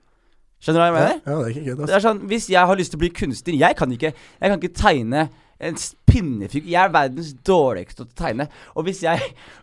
[0.63, 1.17] Skjønner du hva jeg mener?
[1.25, 3.09] ja, det er ikke gøy, Det er sånn, Hvis jeg har lyst til å bli
[3.13, 5.25] kunstner Jeg kan ikke Jeg kan ikke tegne
[5.65, 6.67] en pinnefigur.
[6.67, 8.47] Jeg er verdens dårligste til å tegne.
[8.75, 9.21] Og hvis jeg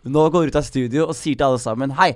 [0.09, 2.13] nå går ut av studio og sier til alle sammen Hei,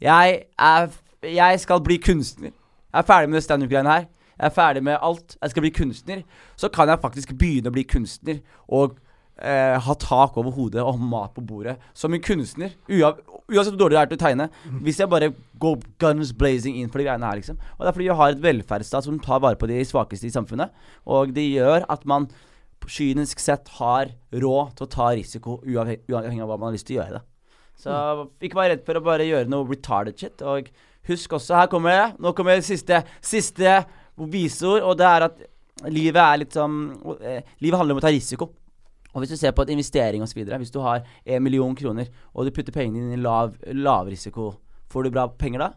[0.00, 0.86] jeg er
[1.26, 2.52] Jeg skal bli kunstner.
[2.94, 4.06] Jeg er ferdig med standup-greiene her.
[4.38, 5.34] Jeg er ferdig med alt.
[5.42, 6.22] Jeg skal bli kunstner.
[6.56, 8.94] Så kan jeg faktisk begynne å bli kunstner og
[9.42, 11.76] eh, ha tak over hodet og mat på bordet.
[11.94, 12.74] Som en kunstner.
[12.88, 13.14] Ua
[13.46, 14.48] uansett hvor dårlig det er til å tegne.
[14.82, 15.30] Hvis jeg bare
[15.62, 17.60] går guns blazing inn for de greiene her, liksom.
[17.76, 20.34] Og det er fordi vi har et velferdsstat som tar vare på de svakeste i
[20.34, 20.74] samfunnet.
[21.06, 22.28] Og det gjør at man
[22.86, 26.98] kynisk sett har råd til å ta risiko uavhengig, av hva man har lyst til
[26.98, 27.18] å gjøre.
[27.18, 27.24] det.
[27.82, 27.94] Så
[28.46, 30.44] ikke vær redd for å bare gjøre noe retarded shit.
[30.46, 30.70] Og
[31.10, 33.80] husk også, her kommer det, nå kommer det siste, siste
[34.16, 35.42] visord, og det er at
[35.92, 36.76] livet er litt sånn
[37.60, 38.48] Livet handler om å ta risiko.
[39.16, 42.44] Og hvis du ser på et investering osv., hvis du har en million kroner, og
[42.44, 44.50] du putter pengene dine i lav, risiko,
[44.92, 45.70] får du bra penger da?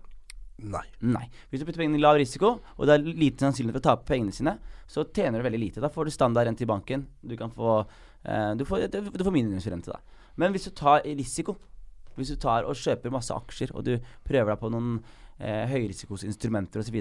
[0.60, 0.84] Nei.
[1.08, 1.24] Nei.
[1.48, 4.10] Hvis du putter pengene i lav risiko, og det er lite sannsynlig for å tape
[4.12, 4.58] pengene sine,
[4.92, 5.84] så tjener du veldig lite.
[5.84, 7.08] Da får du standardrente i banken.
[7.24, 10.28] Du kan få eh, Du får, du, du får minimumsrente, da.
[10.36, 11.56] Men hvis du tar risiko,
[12.20, 13.96] hvis du tar og kjøper masse aksjer, og du
[14.28, 14.98] prøver deg på noen
[15.40, 17.00] eh, høyrisikosinstrumenter osv.,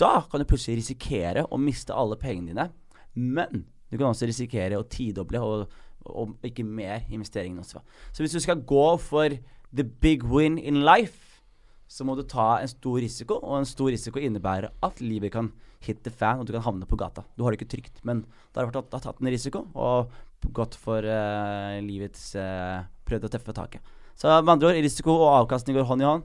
[0.00, 2.70] da kan du plutselig risikere å miste alle pengene dine.
[3.16, 5.76] Men du kan også risikere å tidoble og,
[6.06, 7.82] og ikke mer investeringene også.
[8.12, 9.36] Så hvis du skal gå for
[9.72, 11.42] the big win in life,
[11.86, 15.52] så må du ta en stor risiko, og en stor risiko innebærer at livet kan
[15.86, 17.22] hit the fan, og du kan havne på gata.
[17.36, 20.10] Du har det ikke trygt, men da har du tatt, tatt en risiko og
[20.56, 23.92] gått for uh, livets uh, Prøvd å tøffe taket.
[24.18, 26.24] Så med andre ord, risiko og avkastning går hånd i hånd.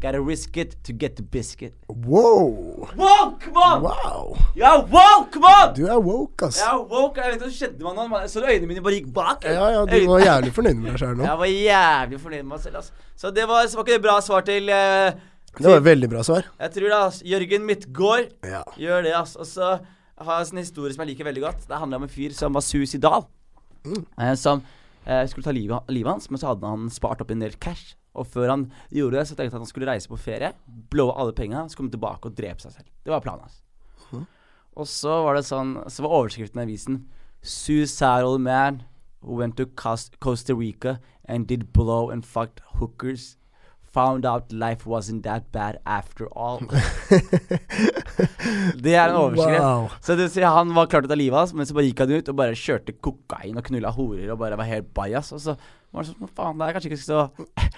[0.00, 1.74] Gotta risk it to get the biscuit.
[1.88, 2.88] Wow.
[2.96, 3.82] Wow, come on!
[3.84, 4.36] Wow.
[4.56, 5.74] Ja, wow, come on!
[5.76, 6.56] Du er woke, ass.
[6.62, 8.20] Jeg er woke, jeg vet ikke hva som skjedde med meg nå.
[8.32, 9.44] Så øynene mine bare gikk bak.
[9.44, 11.26] Ja, ja, du var jævlig fornøyd med deg sjøl nå.
[11.28, 12.80] Jeg var jævlig fornøyd med meg selv.
[12.80, 12.88] ass.
[13.20, 15.20] Så det var, så var ikke det bra svar til uh,
[15.60, 16.48] Det var et veldig bra svar.
[16.64, 17.20] Jeg tror det, ass.
[17.34, 18.64] Jørgen Midtgaard Ja.
[18.80, 19.36] gjør det, ass.
[19.36, 19.70] Og så
[20.20, 21.68] har jeg en historie som jeg liker veldig godt.
[21.68, 23.28] Det handler om en fyr som var suicidal.
[23.84, 24.04] Mm.
[24.16, 24.64] Eh, som
[25.04, 27.98] uh, skulle ta livet, livet hans, men så hadde han spart opp en del cash.
[28.18, 30.52] Og før han gjorde det, så tenkte han at han skulle reise på ferie,
[30.90, 32.88] blowe alle penga, så komme tilbake og drepe seg selv.
[33.04, 33.62] Det var planen hans.
[34.10, 34.26] Mhm.
[34.80, 37.06] Og så var det sånn Så var overskriften i avisen
[37.42, 38.82] 'Suicidal man
[39.22, 43.36] who went to Costa Rica and did blow and fucked hookers'.
[43.92, 46.60] Found out life wasn't that bad after all.
[48.84, 49.64] det er en overskrift.
[49.64, 49.88] Wow.
[50.04, 52.02] Så det han var klar til å ta livet av oss, men så bare gikk
[52.04, 55.32] han ut og bare kjørte kokain og knulla horer og bare var helt bajas.
[55.34, 55.56] Og så
[55.90, 57.22] var det sånn Faen, det er kanskje ikke så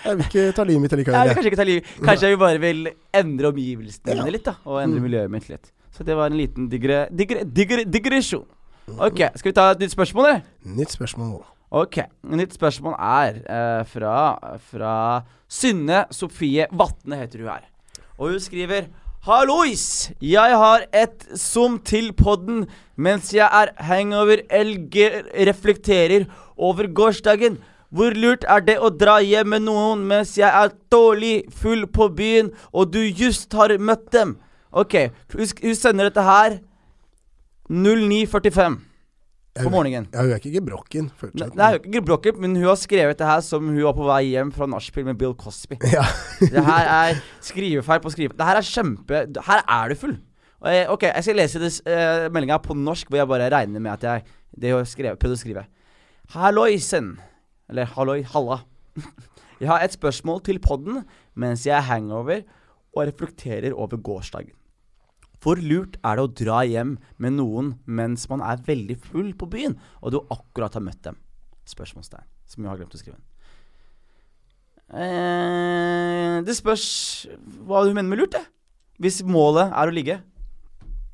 [0.05, 2.59] Jeg vil ikke ta livet mitt jeg vil kanskje ikke ta livet Kanskje jeg bare
[2.61, 2.83] vil
[3.17, 4.59] endre omgivelsene mine litt, da.
[4.69, 5.07] Og endre Mm.
[5.09, 5.71] miljøet mitt litt.
[5.97, 8.45] Så det var en liten digre, digre, digre, digresjon.
[8.99, 10.43] Ok, skal vi ta et nytt spørsmål, eller?
[10.77, 11.41] Nytt spørsmål.
[11.73, 14.17] Ok, Nytt spørsmål er eh, fra,
[14.61, 14.97] fra
[15.49, 17.63] Synne Sofie Vatne, heter hun her.
[18.19, 18.91] Og hun skriver
[19.25, 20.13] Hallois!
[20.21, 22.67] Jeg har et zoom til podden
[23.01, 25.09] mens jeg er hangover LG
[25.49, 27.57] reflekterer over gårsdagen.
[27.89, 32.13] Hvor lurt er det å dra hjem med noen mens jeg er dårlig full på
[32.13, 34.37] byen, og du just har møtt dem?
[34.73, 36.61] Ok, hun sender dette her
[37.73, 38.92] 09.45
[39.59, 40.07] på morgenen.
[40.13, 41.09] Ja, hun er ikke gebrokken.
[41.37, 44.07] Nei, hun er ikke gebrokken, men hun har skrevet det her som hun var på
[44.09, 45.77] vei hjem fra nachspiel med Bill Cosby.
[45.93, 46.05] Ja.
[46.41, 48.37] Det her er skrivefeil på skrive...
[48.39, 50.17] Det her er kjempe Her er du full.
[50.63, 54.07] Ok, jeg skal lese det, uh, meldinga på norsk, hvor jeg bare regner med at
[54.07, 55.67] jeg Det jeg har skrevet, prøvd å skrive.
[56.33, 57.13] Halloisen.
[57.71, 58.63] Eller halloi, halla.
[59.63, 61.05] Jeg har et spørsmål til podden
[61.39, 62.41] mens jeg er hangover
[62.97, 64.51] og reflekterer over gårsdagen.
[65.43, 69.49] Hvor lurt er det å dra hjem med noen mens man er veldig full på
[69.51, 71.17] byen, og du akkurat har møtt dem?
[71.67, 72.27] Spørsmålstegn.
[72.47, 73.19] Som jeg har glemt å skrive.
[74.93, 76.85] Eh, det spørs
[77.67, 78.45] hva du mener med lurt, det.
[79.03, 80.21] Hvis målet er å ligge,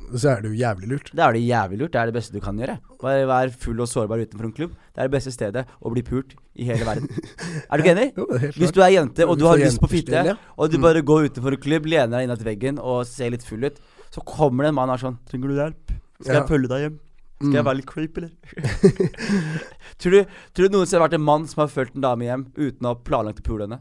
[0.08, 1.10] Så er det jo jævlig lurt.
[1.12, 1.92] Det er det jævlig lurt.
[1.92, 2.78] Det er det beste du kan gjøre.
[3.02, 4.70] Bare Vær full og sårbar utenfor en klubb.
[4.94, 7.10] Det er det beste stedet å bli pult i hele verden.
[7.68, 8.06] Er du ikke enig?
[8.16, 8.24] Jo,
[8.56, 10.22] Hvis du er jente og du har lyst på fitte,
[10.56, 10.82] og du Mm.
[10.86, 13.76] bare går utenfor en klubb, lener deg innat veggen og ser litt full ut,
[14.14, 15.92] så kommer det en mann og er sånn 'Trenger du hjelp?
[16.22, 16.40] Skal Ja.
[16.40, 16.98] jeg følge deg hjem?
[17.38, 17.68] Skal jeg Mm.
[17.68, 18.36] være litt creep, eller?'
[19.98, 22.46] tror, du, tror du noensinne har vært en mann som har fulgt en dame hjem
[22.56, 23.80] uten å ha planlagt å pule henne?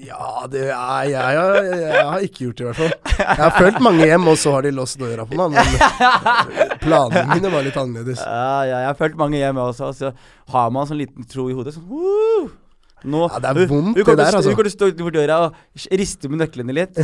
[0.00, 3.18] Ja, det er jeg, jeg, jeg har ikke gjort det, i hvert fall.
[3.20, 5.54] Jeg har fulgt mange hjem, og så har de låst døra på meg.
[5.54, 8.18] Men planene mine var litt annerledes.
[8.24, 10.10] Ja, ja, jeg har fulgt mange hjem også, og så
[10.54, 11.76] har man sånn liten tro i hodet.
[11.76, 12.50] Sånn Woo!
[13.04, 14.50] Nå, Ja, det er vondt, det der, altså.
[14.50, 16.98] Hun kommer til å stå utenfor døra og riste med nøklene litt.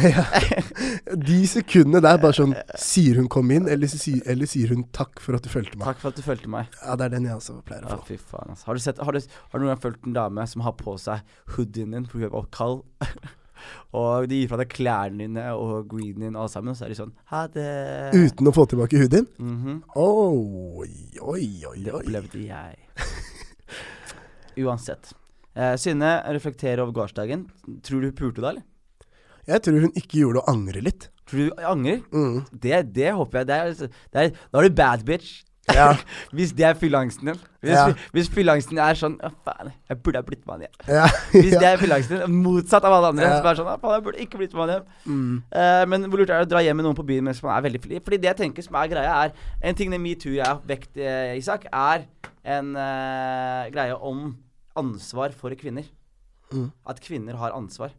[1.29, 3.89] De sekundene der, bare sånn Sier hun 'kom inn', eller,
[4.27, 5.87] eller sier hun 'takk for at du fulgte meg'?
[5.89, 6.69] Takk for at du fulgte meg.
[6.83, 7.97] Ja, det er den jeg også pleier å få.
[7.97, 8.67] Ja, fy faen, altså.
[8.67, 9.21] Har du, sett, har, du,
[9.53, 11.21] har du noen gang fulgt en dame som har på seg
[11.57, 12.83] hoodien din fordi hun er kald?
[13.97, 16.99] og de gir fra deg klærne dine og greenen din alle sammen, så er de
[17.01, 18.13] sånn Ha det.
[18.13, 19.29] Uten å få tilbake huden?
[19.39, 19.83] Mhm.
[19.97, 20.91] Oi,
[21.23, 22.77] oi, oi, Det opplevde jeg.
[24.67, 25.15] Uansett.
[25.57, 27.47] Eh, Synne reflekterer over gårsdagen.
[27.87, 28.67] Tror du hun pulte da, eller?
[29.47, 31.09] Jeg tror hun ikke gjorde det og angrer litt.
[31.27, 32.01] Tror du angrer?
[32.13, 32.41] Mm.
[32.53, 33.47] Det, det håper jeg.
[33.49, 33.75] Det er,
[34.13, 35.43] det er, da er du bad bitch.
[35.75, 35.89] Ja.
[36.37, 37.39] Hvis det er fylleangsten din.
[37.65, 37.87] Hvis, Ja.
[38.15, 40.77] hvis fylleangsten er sånn Å, faen, jeg burde ha blitt med han hjem.
[40.95, 41.07] Ja.
[41.33, 44.05] Hvis det er fylleangsten din, motsatt av alle andre, så bare sånn Å, faen, jeg
[44.07, 44.87] burde ikke blitt med han hjem.
[45.11, 45.33] Mm.
[45.63, 47.57] Eh, men hvor lurt er det å dra hjem med noen på byen mens man
[47.57, 47.99] er veldig fri?
[48.07, 49.35] Fordi det jeg tenker som er greia, er
[49.67, 52.07] En ting det metoo jeg har vekt, eh, Isak, er
[52.47, 54.29] en eh, greie om
[54.79, 55.87] ansvar for kvinner.
[56.53, 56.69] Mm.
[56.87, 57.95] At kvinner har ansvar.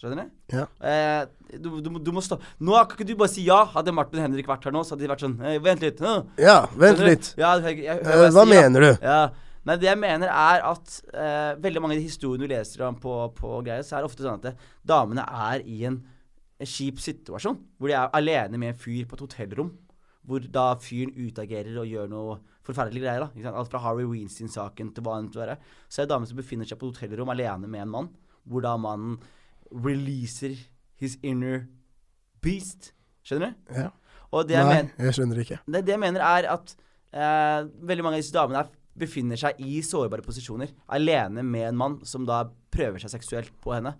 [0.00, 0.56] Skjønner du?
[0.56, 0.64] Ja.
[0.80, 3.58] Eh, du, du, du må stå Nå kan ikke du bare si ja.
[3.68, 6.00] Hadde Martin Henrik vært her nå, så hadde de vært sånn eh, Vent litt.
[6.00, 6.22] Uh.
[6.40, 7.28] ja, vent litt.
[7.36, 8.94] Ja, jeg, jeg, jeg, Eh, hva mener ja.
[8.94, 9.04] du?
[9.04, 9.50] Ja.
[9.68, 12.96] Nei, det jeg mener er at eh, veldig mange av de historiene du leser om
[12.96, 15.98] på, på greier, så er det ofte sånn at det, damene er i en,
[16.56, 17.58] en kjip situasjon.
[17.76, 19.74] Hvor de er alene med en fyr på et hotellrom.
[20.24, 22.38] Hvor da fyren utagerer og gjør noe
[22.70, 23.26] forferdelige greier.
[23.26, 23.52] da?
[23.52, 25.58] Alt fra Harry Weinstein-saken til hva enn det være.
[25.88, 28.10] Så er det damer som befinner seg på et hotellrom alene med en mann.
[28.48, 29.18] Hvor da mannen
[29.70, 30.56] releaser
[31.00, 31.66] his inner
[32.42, 32.92] beast.
[33.26, 33.74] Skjønner du?
[33.76, 33.88] Ja.
[34.30, 35.58] Og det jeg Nei, mener jeg skjønner ikke.
[35.66, 36.74] det, det jeg mener er at
[37.12, 40.72] eh, veldig mange av disse damene er, befinner seg i sårbare posisjoner.
[40.92, 42.44] Alene med en mann som da
[42.74, 43.94] prøver seg seksuelt på henne.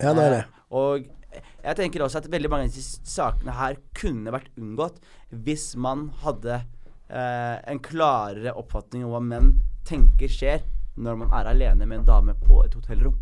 [0.00, 0.42] Ja, det er det.
[0.46, 1.06] Eh, og
[1.36, 5.02] jeg tenker også at veldig mange av disse sakene her kunne vært unngått
[5.44, 6.62] hvis man hadde
[7.08, 9.52] eh, en klarere oppfatning om hva menn
[9.86, 10.64] tenker skjer
[10.96, 13.16] når man er alene med en dame på et hotellrom.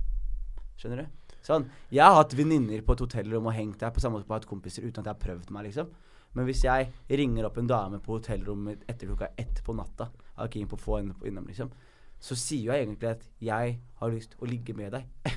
[0.79, 1.39] Skjønner du?
[1.45, 4.37] Sånn, Jeg har hatt venninner på et hotellrom og hengt der på samme måte på
[4.39, 5.91] hatt kompiser uten at jeg har prøvd meg, liksom.
[6.35, 10.09] Men hvis jeg ringer opp en dame på hotellrommet etter klokka ett på natta,
[10.39, 11.71] er keen på få innom, liksom,
[12.19, 15.05] så sier jeg egentlig at jeg har lyst å ligge med deg.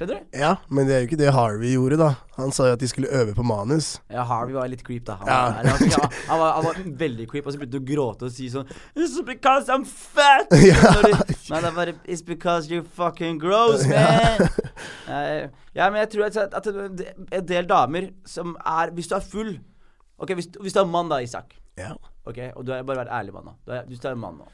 [0.00, 0.38] Skjønner du?
[0.40, 2.06] Ja, men det er jo ikke det Harvey gjorde, da.
[2.38, 3.98] Han sa jo at de skulle øve på manus.
[4.08, 5.18] Ja, Harvey var litt creep, da.
[5.20, 5.40] Han, Ja.
[5.52, 8.24] var, han, var, han, var, han var veldig creep, og så begynte han å gråte
[8.30, 10.48] og si sånn It's because I'm fat!
[10.70, 10.94] Ja.
[11.50, 14.48] Nei, det var It's because you're fucking gross, man!
[15.10, 19.24] Eh, ja, men jeg tror at, at en del damer som er Hvis du er
[19.26, 19.50] full
[20.22, 21.56] Ok, hvis, hvis du er mann, da, Isak.
[21.76, 21.90] Ja.
[22.24, 23.54] Ok, Og du har bare vært ærlig mann nå.
[23.66, 24.46] Du er, du er mann nå,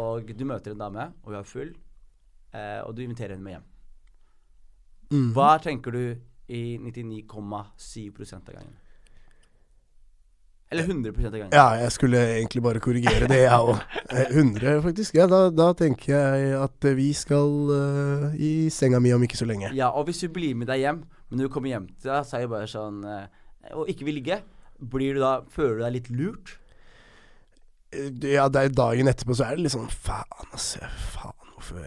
[0.00, 1.74] og du møter en dame, og hun er full,
[2.54, 3.66] eh, og du inviterer henne med hjem.
[5.10, 5.32] Mhm.
[5.36, 6.02] Hva tenker du
[6.48, 8.76] i 99,7 av gangen?
[10.70, 11.48] Eller 100 av gangen?
[11.52, 13.78] ja, jeg skulle egentlig bare korrigere det, jeg òg.
[14.12, 15.14] 100, faktisk.
[15.16, 19.48] Ja, da, da tenker jeg at vi skal uh, i senga mi om ikke så
[19.48, 19.70] lenge.
[19.76, 21.00] Ja, og hvis du blir med deg hjem,
[21.30, 23.24] men når du kommer hjem til deg, så er det bare sånn uh,
[23.80, 24.42] Og ikke vil ligge,
[24.80, 26.54] blir du da Føler du deg litt lurt?
[27.92, 30.84] Eh, Ja, det er dagen etterpå, så er det litt sånn Faen, altså.
[31.14, 31.32] Faen,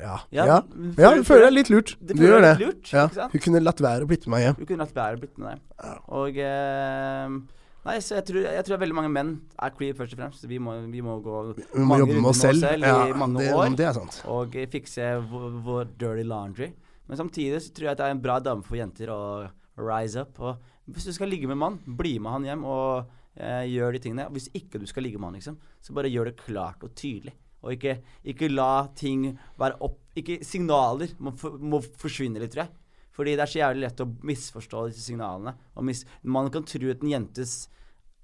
[0.01, 0.17] Ja.
[0.31, 1.95] Ja, Ja, men ja føler- du føler deg litt lurt.
[1.99, 2.59] Det Du gjør det.
[2.59, 3.07] lurt, Ja.
[3.31, 4.55] Hun kunne latt være å blitt med meg hjem.
[4.57, 5.97] Hun kunne latt være å bytte med deg.
[6.09, 7.41] Og eh,
[7.83, 10.43] Nei, så jeg tror, jeg tror veldig mange menn er queer, først og fremst.
[10.45, 12.61] Vi må, vi må gå Vi må jobbe med oss selv.
[12.61, 13.75] Ja, i mange det, år.
[13.75, 14.21] det er sant.
[14.29, 16.71] og fikse vår, vår dirty laundry.
[17.07, 19.49] Men samtidig så tror jeg at det er en bra dame for jenter å
[19.81, 20.37] rise up.
[20.39, 20.59] Og
[20.93, 23.99] hvis du skal ligge med en mann, bli med han hjem og eh, gjør de
[24.05, 24.27] tingene.
[24.29, 26.93] Og hvis ikke du skal ligge med han, liksom, så bare gjør det klart og
[26.93, 27.33] tydelig.
[27.61, 29.27] Og ikke, ikke la ting
[29.59, 32.73] være opp Ikke signaler må, for, må forsvinne litt, tror jeg.
[33.15, 35.53] Fordi det er så jævlig lett å misforstå disse signalene.
[35.87, 37.53] Mis, man kan tro at en jentes,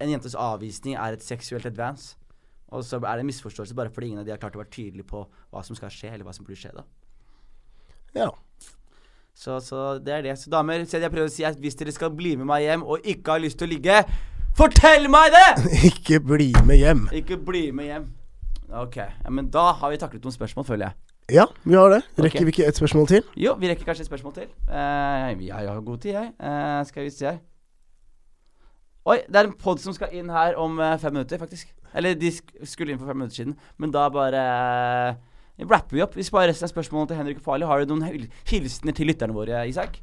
[0.00, 2.16] en jentes avvisning er et seksuelt advance.
[2.72, 4.72] Og så er det en misforståelse bare fordi ingen av de har klart å være
[4.74, 6.74] tydelige på hva som skal skje, eller hva som burde skje.
[6.76, 6.84] da
[8.16, 8.28] Ja.
[9.38, 10.36] Så, så det er det.
[10.40, 12.84] Så damer, se jeg prøver å si at hvis dere skal bli med meg hjem
[12.84, 14.02] og ikke har lyst til å ligge,
[14.58, 15.48] fortell meg det!
[15.92, 17.04] Ikke bli med hjem.
[17.14, 18.08] Ikke bli med hjem.
[18.68, 21.08] Ok, ja, men da har vi taklet noen spørsmål, føler jeg.
[21.38, 22.02] Ja, vi har det.
[22.16, 23.22] Rekker Rekker vi ikke et spørsmål til?
[23.36, 24.48] Jo, vi rekker kanskje et spørsmål til.
[24.68, 26.32] Eh, jeg har god tid, jeg.
[26.40, 27.38] Uh, skal vi se her.
[29.08, 31.72] Oi, det er en pod som skal inn her om uh, fem minutter, faktisk.
[31.96, 33.56] Eller de sk skulle inn for fem minutter siden.
[33.80, 36.16] Men da bare uh, rapper vi opp.
[36.16, 37.68] Vi sparer resten av spørsmålene til Henrik og Farley.
[37.68, 40.00] Har du noen hilsener til lytterne våre, Isak?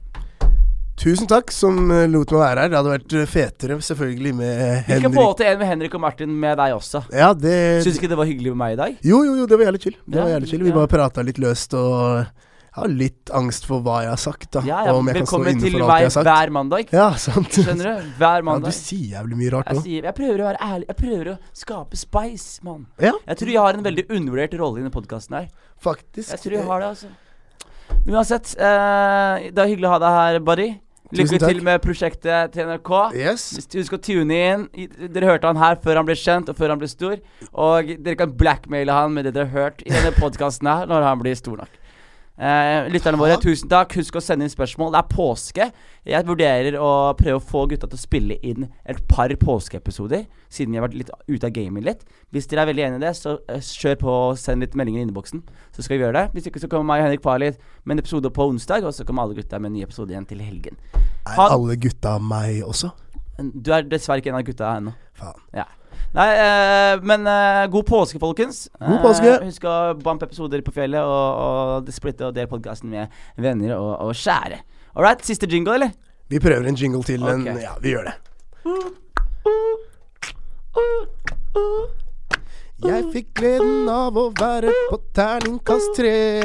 [0.96, 2.70] Tusen takk som eh, lot meg være her.
[2.72, 6.02] Det hadde vært eh, fetere, selvfølgelig, med Vi skal få til en med Henrik og
[6.06, 7.02] Martin med deg også.
[7.12, 8.96] Ja, det Syns ikke det var hyggelig med meg i dag?
[9.04, 9.98] Jo, jo, jo, det var jævlig chill.
[10.08, 10.64] Det var jævlig chill.
[10.70, 12.24] Vi bare prata litt løst og
[12.76, 14.62] har litt angst for hva jeg har sagt, da.
[14.68, 16.16] Ja, ja, og om jeg kan stå Velkommen inne til for alt jeg meg har
[16.16, 16.28] sagt.
[16.30, 16.89] hver mandag.
[16.96, 17.60] Ja, sant.
[17.60, 18.10] Skjønner du?
[18.20, 18.72] Hver mandag.
[18.72, 19.84] Ja, du sier jævlig mye rart Jeg, nå.
[19.86, 20.88] sier, jeg prøver å være ærlig.
[20.91, 22.82] Jeg prøver å skape spice, mann.
[23.04, 25.48] Ja, Jeg tror jeg har en veldig undervurdert rolle i denne podkasten her.
[25.88, 26.32] faktisk.
[26.36, 27.14] Jeg tror jeg har det, altså.
[28.10, 30.68] Uansett, eh, det er hyggelig å ha deg her, buddy.
[31.14, 32.91] Lykke til med prosjektet til NRK.
[33.14, 33.45] Yes.
[33.76, 34.66] Husk å tune inn.
[35.14, 37.20] Dere hørte han her før han ble kjent og før han ble stor.
[37.53, 41.06] Og dere kan blackmaile han med det dere har hørt i denne podkasten her, når
[41.06, 41.82] han blir stor nok.
[42.36, 43.94] Eh, lytterne våre, tusen takk.
[43.96, 44.92] Husk å sende inn spørsmål.
[44.92, 45.68] Det er påske.
[46.06, 50.76] Jeg vurderer å prøve å få gutta til å spille inn et par påskeepisoder, siden
[50.76, 52.04] vi har vært litt ute av gamet litt.
[52.36, 55.06] Hvis dere er veldig enig i det, så eh, kjør på og send litt meldinger
[55.06, 55.46] i innboksen.
[55.72, 56.26] Så skal vi gjøre det.
[56.36, 57.56] Hvis ikke så kommer meg og Henrik Farley
[57.86, 60.28] med en episode på onsdag, og så kommer alle gutta med en ny episode igjen
[60.28, 60.84] til helgen.
[61.24, 62.92] Er alle gutta meg også?
[63.40, 64.96] Du er dessverre ikke en av gutta ennå.
[65.16, 65.40] Faen.
[65.56, 65.66] Ja.
[66.16, 68.70] Nei, eh, men eh, god påske, folkens.
[68.80, 69.34] God påske.
[69.34, 71.41] Eh, husk å bampe episoder på fjellet, og,
[71.84, 74.61] og splitte og dele podkasten med venner og, og kjære.
[74.95, 75.91] All right, siste jingle, eller?
[76.32, 77.51] Vi prøver en jingle til, Okay.
[77.51, 78.16] En, ja, vi gjør det.
[82.86, 86.43] Jeg fikk gleden av å være på terningkast tre.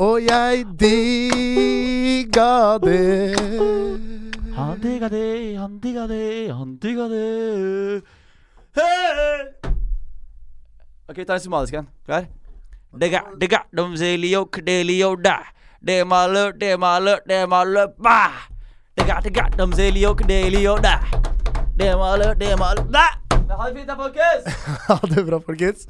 [0.00, 4.21] Og jeg digga det.
[4.56, 8.02] Han digga det, han digga det, han digga det.
[8.76, 9.46] Hey!
[11.08, 11.88] Ok, vi tar en somalisk en.
[12.04, 12.26] Klar?
[13.00, 15.38] Digga, digga, dum zelio, kdelio, da.
[15.80, 18.18] Det maler, det maler, det maler, ba.
[18.96, 20.98] Digga, digga, dum zelio, kdelio, da.
[21.78, 23.08] Det maler, det maler, da.
[23.56, 24.44] Ha det fint da, folkens.
[24.88, 25.88] Ha det bra, folkens.